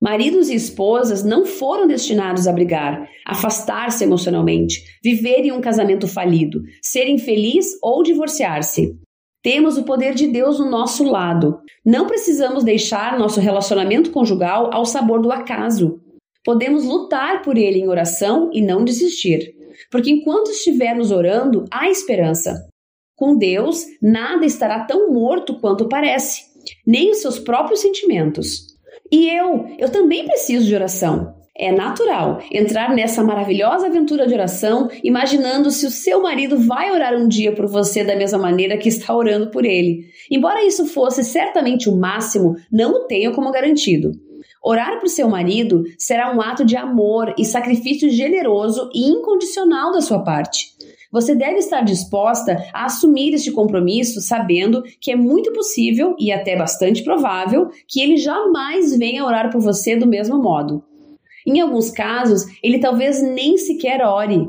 Maridos 0.00 0.48
e 0.48 0.54
esposas 0.54 1.24
não 1.24 1.44
foram 1.44 1.86
destinados 1.86 2.46
a 2.46 2.52
brigar, 2.52 3.06
afastar-se 3.26 4.04
emocionalmente, 4.04 4.82
viverem 5.02 5.52
um 5.52 5.60
casamento 5.60 6.08
falido, 6.08 6.62
serem 6.80 7.18
felizes 7.18 7.72
ou 7.82 8.02
divorciar-se. 8.02 8.96
Temos 9.42 9.78
o 9.78 9.84
poder 9.84 10.14
de 10.14 10.26
Deus 10.26 10.58
no 10.58 10.70
nosso 10.70 11.02
lado. 11.02 11.60
Não 11.84 12.06
precisamos 12.06 12.62
deixar 12.62 13.18
nosso 13.18 13.40
relacionamento 13.40 14.10
conjugal 14.10 14.70
ao 14.72 14.84
sabor 14.84 15.22
do 15.22 15.32
acaso. 15.32 16.00
Podemos 16.44 16.84
lutar 16.84 17.42
por 17.42 17.56
ele 17.56 17.78
em 17.78 17.88
oração 17.88 18.50
e 18.52 18.60
não 18.60 18.84
desistir, 18.84 19.54
porque 19.90 20.10
enquanto 20.10 20.50
estivermos 20.50 21.10
orando, 21.10 21.64
há 21.70 21.88
esperança. 21.88 22.68
Com 23.16 23.36
Deus, 23.36 23.84
nada 24.00 24.44
estará 24.44 24.84
tão 24.84 25.12
morto 25.12 25.58
quanto 25.60 25.88
parece, 25.88 26.42
nem 26.86 27.10
os 27.10 27.18
seus 27.18 27.38
próprios 27.38 27.80
sentimentos. 27.80 28.70
E 29.10 29.28
eu, 29.28 29.66
eu 29.78 29.90
também 29.90 30.24
preciso 30.24 30.66
de 30.66 30.74
oração. 30.74 31.39
É 31.62 31.70
natural 31.70 32.40
entrar 32.50 32.94
nessa 32.94 33.22
maravilhosa 33.22 33.86
aventura 33.86 34.26
de 34.26 34.32
oração 34.32 34.88
imaginando 35.04 35.70
se 35.70 35.84
o 35.84 35.90
seu 35.90 36.22
marido 36.22 36.56
vai 36.56 36.90
orar 36.90 37.14
um 37.14 37.28
dia 37.28 37.54
por 37.54 37.66
você 37.66 38.02
da 38.02 38.16
mesma 38.16 38.38
maneira 38.38 38.78
que 38.78 38.88
está 38.88 39.14
orando 39.14 39.50
por 39.50 39.66
ele. 39.66 40.06
Embora 40.30 40.64
isso 40.64 40.86
fosse 40.86 41.22
certamente 41.22 41.86
o 41.86 41.94
máximo, 41.98 42.56
não 42.72 42.92
o 42.92 43.00
tenho 43.00 43.34
como 43.34 43.52
garantido. 43.52 44.12
Orar 44.64 44.98
por 45.00 45.08
seu 45.10 45.28
marido 45.28 45.84
será 45.98 46.34
um 46.34 46.40
ato 46.40 46.64
de 46.64 46.78
amor 46.78 47.34
e 47.36 47.44
sacrifício 47.44 48.08
generoso 48.08 48.88
e 48.94 49.10
incondicional 49.10 49.92
da 49.92 50.00
sua 50.00 50.20
parte. 50.20 50.68
Você 51.12 51.34
deve 51.34 51.58
estar 51.58 51.82
disposta 51.82 52.56
a 52.72 52.86
assumir 52.86 53.34
este 53.34 53.52
compromisso 53.52 54.22
sabendo 54.22 54.82
que 54.98 55.10
é 55.10 55.16
muito 55.16 55.52
possível 55.52 56.16
e 56.18 56.32
até 56.32 56.56
bastante 56.56 57.04
provável 57.04 57.68
que 57.86 58.00
ele 58.00 58.16
jamais 58.16 58.96
venha 58.96 59.26
orar 59.26 59.52
por 59.52 59.60
você 59.60 59.94
do 59.94 60.06
mesmo 60.06 60.40
modo. 60.40 60.88
Em 61.46 61.60
alguns 61.60 61.90
casos, 61.90 62.44
ele 62.62 62.78
talvez 62.78 63.22
nem 63.22 63.56
sequer 63.56 64.02
ore. 64.02 64.48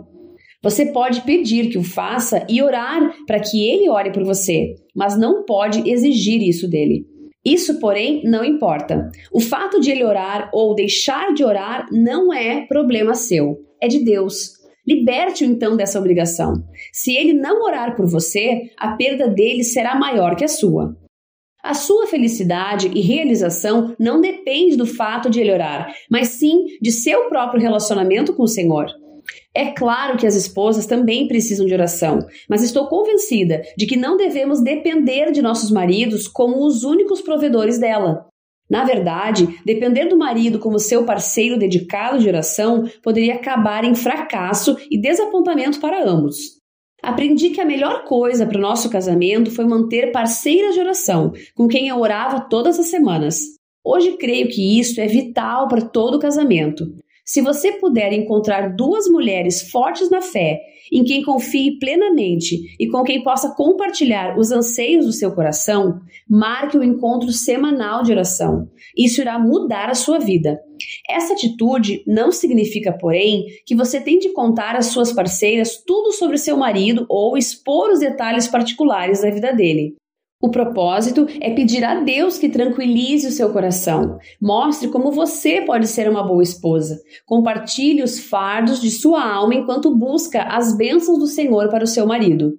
Você 0.63 0.85
pode 0.87 1.21
pedir 1.21 1.69
que 1.69 1.77
o 1.77 1.83
faça 1.83 2.45
e 2.47 2.61
orar 2.61 3.15
para 3.25 3.39
que 3.39 3.67
ele 3.67 3.89
ore 3.89 4.11
por 4.11 4.23
você, 4.23 4.75
mas 4.95 5.17
não 5.17 5.43
pode 5.43 5.89
exigir 5.89 6.41
isso 6.41 6.69
dele. 6.69 7.05
Isso, 7.43 7.79
porém, 7.79 8.21
não 8.23 8.45
importa. 8.45 9.09
O 9.33 9.39
fato 9.39 9.79
de 9.79 9.89
ele 9.89 10.03
orar 10.03 10.51
ou 10.53 10.75
deixar 10.75 11.33
de 11.33 11.43
orar 11.43 11.87
não 11.91 12.31
é 12.31 12.67
problema 12.67 13.15
seu, 13.15 13.57
é 13.81 13.87
de 13.87 14.03
Deus. 14.03 14.51
Liberte-o 14.87 15.47
então 15.47 15.75
dessa 15.75 15.97
obrigação. 15.97 16.53
Se 16.93 17.15
ele 17.15 17.33
não 17.33 17.63
orar 17.63 17.95
por 17.95 18.07
você, 18.07 18.69
a 18.77 18.95
perda 18.95 19.27
dele 19.27 19.63
será 19.63 19.95
maior 19.95 20.35
que 20.35 20.45
a 20.45 20.47
sua. 20.47 20.95
A 21.63 21.73
sua 21.73 22.07
felicidade 22.07 22.89
e 22.93 23.01
realização 23.01 23.95
não 23.99 24.19
depende 24.19 24.75
do 24.75 24.85
fato 24.85 25.29
de 25.29 25.39
ele 25.39 25.51
orar, 25.51 25.93
mas 26.09 26.29
sim 26.29 26.65
de 26.81 26.91
seu 26.91 27.29
próprio 27.29 27.61
relacionamento 27.61 28.33
com 28.33 28.43
o 28.43 28.47
Senhor. 28.47 28.87
É 29.53 29.67
claro 29.67 30.17
que 30.17 30.25
as 30.25 30.35
esposas 30.35 30.85
também 30.85 31.27
precisam 31.27 31.65
de 31.65 31.73
oração, 31.73 32.19
mas 32.49 32.63
estou 32.63 32.87
convencida 32.87 33.61
de 33.77 33.85
que 33.85 33.97
não 33.97 34.17
devemos 34.17 34.61
depender 34.61 35.31
de 35.31 35.41
nossos 35.41 35.69
maridos 35.69 36.27
como 36.27 36.65
os 36.65 36.83
únicos 36.83 37.21
provedores 37.21 37.77
dela. 37.77 38.25
Na 38.69 38.85
verdade, 38.85 39.59
depender 39.65 40.05
do 40.05 40.17
marido 40.17 40.57
como 40.57 40.79
seu 40.79 41.05
parceiro 41.05 41.59
dedicado 41.59 42.19
de 42.19 42.27
oração 42.29 42.89
poderia 43.03 43.35
acabar 43.35 43.83
em 43.83 43.93
fracasso 43.93 44.77
e 44.89 44.99
desapontamento 44.99 45.79
para 45.81 46.01
ambos. 46.09 46.60
Aprendi 47.01 47.49
que 47.49 47.59
a 47.59 47.65
melhor 47.65 48.03
coisa 48.03 48.45
para 48.45 48.57
o 48.57 48.61
nosso 48.61 48.89
casamento 48.89 49.49
foi 49.49 49.65
manter 49.65 50.11
parceiras 50.11 50.75
de 50.75 50.79
oração, 50.79 51.33
com 51.55 51.67
quem 51.67 51.87
eu 51.87 51.99
orava 51.99 52.41
todas 52.41 52.79
as 52.79 52.87
semanas. 52.87 53.39
Hoje 53.83 54.17
creio 54.17 54.47
que 54.49 54.79
isso 54.79 55.01
é 55.01 55.07
vital 55.07 55.67
para 55.67 55.81
todo 55.81 56.19
casamento. 56.19 56.85
Se 57.31 57.39
você 57.39 57.71
puder 57.71 58.11
encontrar 58.11 58.75
duas 58.75 59.07
mulheres 59.07 59.71
fortes 59.71 60.09
na 60.09 60.21
fé, 60.21 60.59
em 60.91 61.01
quem 61.01 61.23
confie 61.23 61.79
plenamente 61.79 62.57
e 62.77 62.89
com 62.89 63.05
quem 63.05 63.23
possa 63.23 63.55
compartilhar 63.55 64.37
os 64.37 64.51
anseios 64.51 65.05
do 65.05 65.13
seu 65.13 65.33
coração, 65.33 66.01
marque 66.29 66.75
o 66.75 66.81
um 66.81 66.83
encontro 66.83 67.31
semanal 67.31 68.03
de 68.03 68.11
oração. 68.11 68.67
Isso 68.97 69.21
irá 69.21 69.39
mudar 69.39 69.89
a 69.89 69.95
sua 69.95 70.19
vida. 70.19 70.59
Essa 71.09 71.31
atitude 71.31 72.03
não 72.05 72.33
significa, 72.33 72.91
porém, 72.91 73.45
que 73.65 73.75
você 73.77 74.01
tem 74.01 74.19
de 74.19 74.33
contar 74.33 74.75
às 74.75 74.87
suas 74.87 75.13
parceiras 75.13 75.81
tudo 75.87 76.11
sobre 76.11 76.37
seu 76.37 76.57
marido 76.57 77.05
ou 77.07 77.37
expor 77.37 77.91
os 77.91 77.99
detalhes 77.99 78.45
particulares 78.45 79.21
da 79.21 79.29
vida 79.29 79.53
dele. 79.53 79.95
O 80.41 80.49
propósito 80.49 81.27
é 81.39 81.51
pedir 81.51 81.83
a 81.83 82.01
Deus 82.01 82.39
que 82.39 82.49
tranquilize 82.49 83.27
o 83.27 83.31
seu 83.31 83.51
coração. 83.51 84.17
Mostre 84.41 84.89
como 84.89 85.11
você 85.11 85.61
pode 85.61 85.87
ser 85.87 86.09
uma 86.09 86.23
boa 86.23 86.41
esposa. 86.41 86.99
Compartilhe 87.25 88.01
os 88.01 88.19
fardos 88.19 88.81
de 88.81 88.89
sua 88.89 89.23
alma 89.23 89.53
enquanto 89.53 89.95
busca 89.95 90.41
as 90.43 90.75
bênçãos 90.75 91.19
do 91.19 91.27
Senhor 91.27 91.69
para 91.69 91.83
o 91.83 91.87
seu 91.87 92.07
marido. 92.07 92.53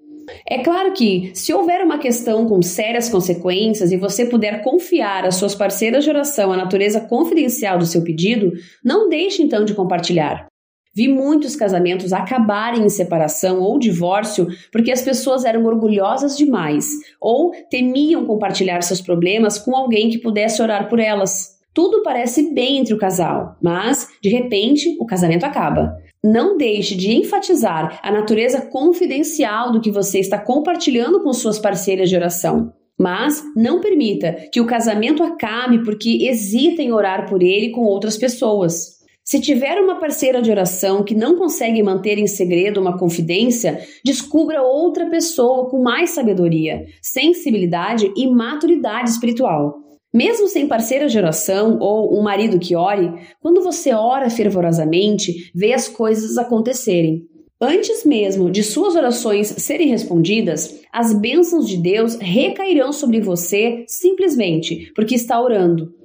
É 0.48 0.62
claro 0.62 0.92
que, 0.92 1.32
se 1.34 1.52
houver 1.52 1.84
uma 1.84 1.98
questão 1.98 2.46
com 2.46 2.62
sérias 2.62 3.08
consequências 3.08 3.90
e 3.90 3.96
você 3.96 4.24
puder 4.24 4.62
confiar 4.62 5.24
às 5.24 5.34
suas 5.34 5.54
parceiras 5.54 6.04
de 6.04 6.10
oração 6.10 6.52
a 6.52 6.56
natureza 6.56 7.00
confidencial 7.00 7.76
do 7.76 7.86
seu 7.86 8.04
pedido, 8.04 8.52
não 8.84 9.08
deixe 9.08 9.42
então 9.42 9.64
de 9.64 9.74
compartilhar. 9.74 10.51
Vi 10.94 11.08
muitos 11.08 11.56
casamentos 11.56 12.12
acabarem 12.12 12.84
em 12.84 12.88
separação 12.90 13.60
ou 13.60 13.78
divórcio 13.78 14.46
porque 14.70 14.92
as 14.92 15.00
pessoas 15.00 15.44
eram 15.44 15.64
orgulhosas 15.64 16.36
demais 16.36 16.86
ou 17.18 17.52
temiam 17.70 18.26
compartilhar 18.26 18.82
seus 18.82 19.00
problemas 19.00 19.58
com 19.58 19.74
alguém 19.74 20.10
que 20.10 20.18
pudesse 20.18 20.60
orar 20.60 20.90
por 20.90 21.00
elas. 21.00 21.52
Tudo 21.72 22.02
parece 22.02 22.52
bem 22.52 22.76
entre 22.76 22.92
o 22.92 22.98
casal, 22.98 23.56
mas, 23.62 24.06
de 24.22 24.28
repente, 24.28 24.94
o 25.00 25.06
casamento 25.06 25.44
acaba. 25.44 25.96
Não 26.22 26.58
deixe 26.58 26.94
de 26.94 27.10
enfatizar 27.10 27.98
a 28.02 28.12
natureza 28.12 28.60
confidencial 28.60 29.72
do 29.72 29.80
que 29.80 29.90
você 29.90 30.20
está 30.20 30.38
compartilhando 30.38 31.22
com 31.22 31.32
suas 31.32 31.58
parceiras 31.58 32.10
de 32.10 32.16
oração. 32.16 32.72
Mas 32.98 33.42
não 33.56 33.80
permita 33.80 34.36
que 34.52 34.60
o 34.60 34.66
casamento 34.66 35.22
acabe 35.22 35.82
porque 35.82 36.28
hesita 36.28 36.82
em 36.82 36.92
orar 36.92 37.28
por 37.28 37.42
ele 37.42 37.70
com 37.70 37.80
outras 37.80 38.18
pessoas. 38.18 39.01
Se 39.32 39.40
tiver 39.40 39.80
uma 39.80 39.98
parceira 39.98 40.42
de 40.42 40.50
oração 40.50 41.02
que 41.02 41.14
não 41.14 41.38
consegue 41.38 41.82
manter 41.82 42.18
em 42.18 42.26
segredo 42.26 42.78
uma 42.78 42.98
confidência, 42.98 43.80
descubra 44.04 44.60
outra 44.60 45.06
pessoa 45.06 45.70
com 45.70 45.82
mais 45.82 46.10
sabedoria, 46.10 46.84
sensibilidade 47.00 48.12
e 48.14 48.26
maturidade 48.26 49.08
espiritual. 49.08 49.78
Mesmo 50.12 50.48
sem 50.48 50.68
parceira 50.68 51.08
de 51.08 51.16
oração 51.16 51.78
ou 51.80 52.14
um 52.14 52.22
marido 52.22 52.58
que 52.58 52.76
ore, 52.76 53.10
quando 53.40 53.62
você 53.62 53.94
ora 53.94 54.28
fervorosamente, 54.28 55.50
vê 55.54 55.72
as 55.72 55.88
coisas 55.88 56.36
acontecerem. 56.36 57.26
Antes 57.58 58.04
mesmo 58.04 58.50
de 58.50 58.62
suas 58.62 58.96
orações 58.96 59.46
serem 59.46 59.88
respondidas, 59.88 60.78
as 60.92 61.14
bênçãos 61.14 61.66
de 61.66 61.78
Deus 61.78 62.16
recairão 62.16 62.92
sobre 62.92 63.18
você 63.18 63.82
simplesmente 63.88 64.92
porque 64.94 65.14
está 65.14 65.40
orando. 65.40 66.01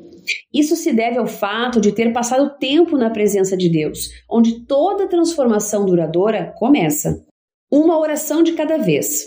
Isso 0.54 0.76
se 0.76 0.94
deve 0.94 1.18
ao 1.18 1.28
fato 1.28 1.80
de 1.80 1.92
ter 1.92 2.12
passado 2.14 2.58
tempo 2.60 2.98
na 2.98 3.10
presença 3.10 3.56
de 3.56 3.70
Deus, 3.70 4.10
onde 4.30 4.66
toda 4.66 5.08
transformação 5.08 5.86
duradoura 5.86 6.54
começa. 6.58 7.24
Uma 7.72 8.00
oração 8.00 8.44
de 8.44 8.54
cada 8.54 8.78
vez. 8.78 9.26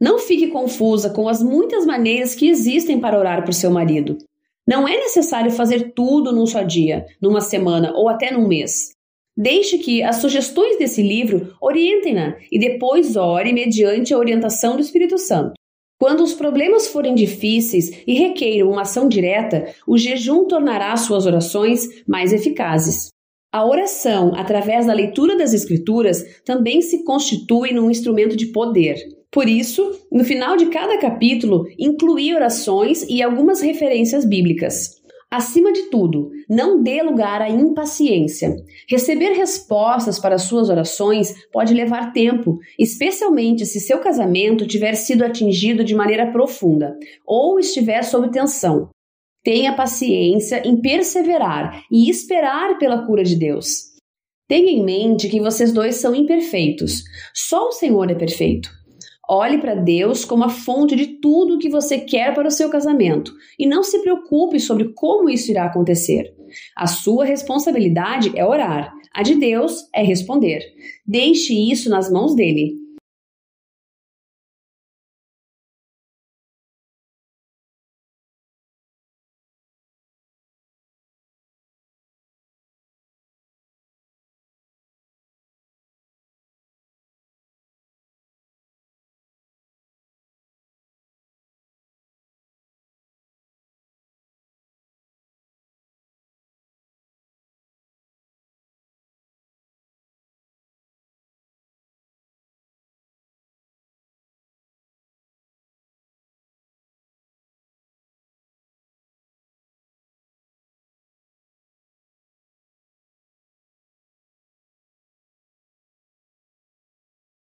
Não 0.00 0.18
fique 0.18 0.48
confusa 0.48 1.10
com 1.10 1.28
as 1.28 1.42
muitas 1.42 1.86
maneiras 1.86 2.34
que 2.34 2.48
existem 2.48 3.00
para 3.00 3.18
orar 3.18 3.44
por 3.44 3.54
seu 3.54 3.70
marido. 3.70 4.18
Não 4.66 4.88
é 4.88 4.96
necessário 4.96 5.50
fazer 5.50 5.92
tudo 5.94 6.32
num 6.32 6.46
só 6.46 6.62
dia, 6.62 7.06
numa 7.20 7.40
semana 7.40 7.92
ou 7.94 8.08
até 8.08 8.30
num 8.30 8.48
mês. 8.48 8.90
Deixe 9.36 9.78
que 9.78 10.02
as 10.02 10.16
sugestões 10.16 10.78
desse 10.78 11.02
livro 11.02 11.54
orientem-na 11.60 12.36
e 12.50 12.58
depois 12.58 13.16
ore 13.16 13.52
mediante 13.52 14.14
a 14.14 14.18
orientação 14.18 14.76
do 14.76 14.80
Espírito 14.80 15.18
Santo. 15.18 15.54
Quando 15.98 16.22
os 16.22 16.34
problemas 16.34 16.88
forem 16.88 17.14
difíceis 17.14 18.02
e 18.06 18.14
requeiram 18.14 18.70
uma 18.70 18.82
ação 18.82 19.08
direta, 19.08 19.72
o 19.86 19.96
jejum 19.96 20.46
tornará 20.46 20.96
suas 20.96 21.24
orações 21.24 21.88
mais 22.06 22.32
eficazes. 22.32 23.08
A 23.52 23.64
oração, 23.64 24.32
através 24.34 24.86
da 24.86 24.92
leitura 24.92 25.36
das 25.36 25.54
Escrituras, 25.54 26.24
também 26.44 26.82
se 26.82 27.04
constitui 27.04 27.72
num 27.72 27.88
instrumento 27.90 28.36
de 28.36 28.46
poder. 28.46 28.96
Por 29.30 29.48
isso, 29.48 29.92
no 30.10 30.24
final 30.24 30.56
de 30.56 30.66
cada 30.66 30.98
capítulo, 30.98 31.66
incluí 31.78 32.34
orações 32.34 33.04
e 33.08 33.22
algumas 33.22 33.60
referências 33.60 34.24
bíblicas. 34.24 35.03
Acima 35.34 35.72
de 35.72 35.90
tudo, 35.90 36.30
não 36.48 36.80
dê 36.80 37.02
lugar 37.02 37.42
à 37.42 37.50
impaciência. 37.50 38.54
Receber 38.88 39.32
respostas 39.32 40.16
para 40.16 40.38
suas 40.38 40.70
orações 40.70 41.34
pode 41.52 41.74
levar 41.74 42.12
tempo, 42.12 42.56
especialmente 42.78 43.66
se 43.66 43.80
seu 43.80 43.98
casamento 43.98 44.64
tiver 44.64 44.94
sido 44.94 45.24
atingido 45.24 45.82
de 45.82 45.92
maneira 45.92 46.30
profunda 46.30 46.96
ou 47.26 47.58
estiver 47.58 48.04
sob 48.04 48.30
tensão. 48.30 48.90
Tenha 49.42 49.74
paciência 49.74 50.62
em 50.64 50.80
perseverar 50.80 51.82
e 51.90 52.08
esperar 52.08 52.78
pela 52.78 53.04
cura 53.04 53.24
de 53.24 53.34
Deus. 53.34 53.86
Tenha 54.46 54.70
em 54.70 54.84
mente 54.84 55.28
que 55.28 55.40
vocês 55.40 55.72
dois 55.72 55.96
são 55.96 56.14
imperfeitos. 56.14 57.02
Só 57.34 57.70
o 57.70 57.72
Senhor 57.72 58.08
é 58.08 58.14
perfeito. 58.14 58.70
Olhe 59.28 59.58
para 59.58 59.74
Deus 59.74 60.24
como 60.24 60.44
a 60.44 60.48
fonte 60.48 60.94
de 60.94 61.06
tudo 61.06 61.54
o 61.54 61.58
que 61.58 61.68
você 61.68 61.98
quer 61.98 62.34
para 62.34 62.48
o 62.48 62.50
seu 62.50 62.68
casamento 62.68 63.32
e 63.58 63.66
não 63.66 63.82
se 63.82 64.00
preocupe 64.00 64.60
sobre 64.60 64.92
como 64.92 65.30
isso 65.30 65.50
irá 65.50 65.64
acontecer. 65.64 66.34
A 66.76 66.86
sua 66.86 67.24
responsabilidade 67.24 68.32
é 68.36 68.44
orar, 68.44 68.92
a 69.12 69.22
de 69.22 69.34
Deus 69.34 69.88
é 69.94 70.02
responder. 70.02 70.60
Deixe 71.06 71.54
isso 71.54 71.88
nas 71.88 72.10
mãos 72.10 72.34
dele. 72.34 72.83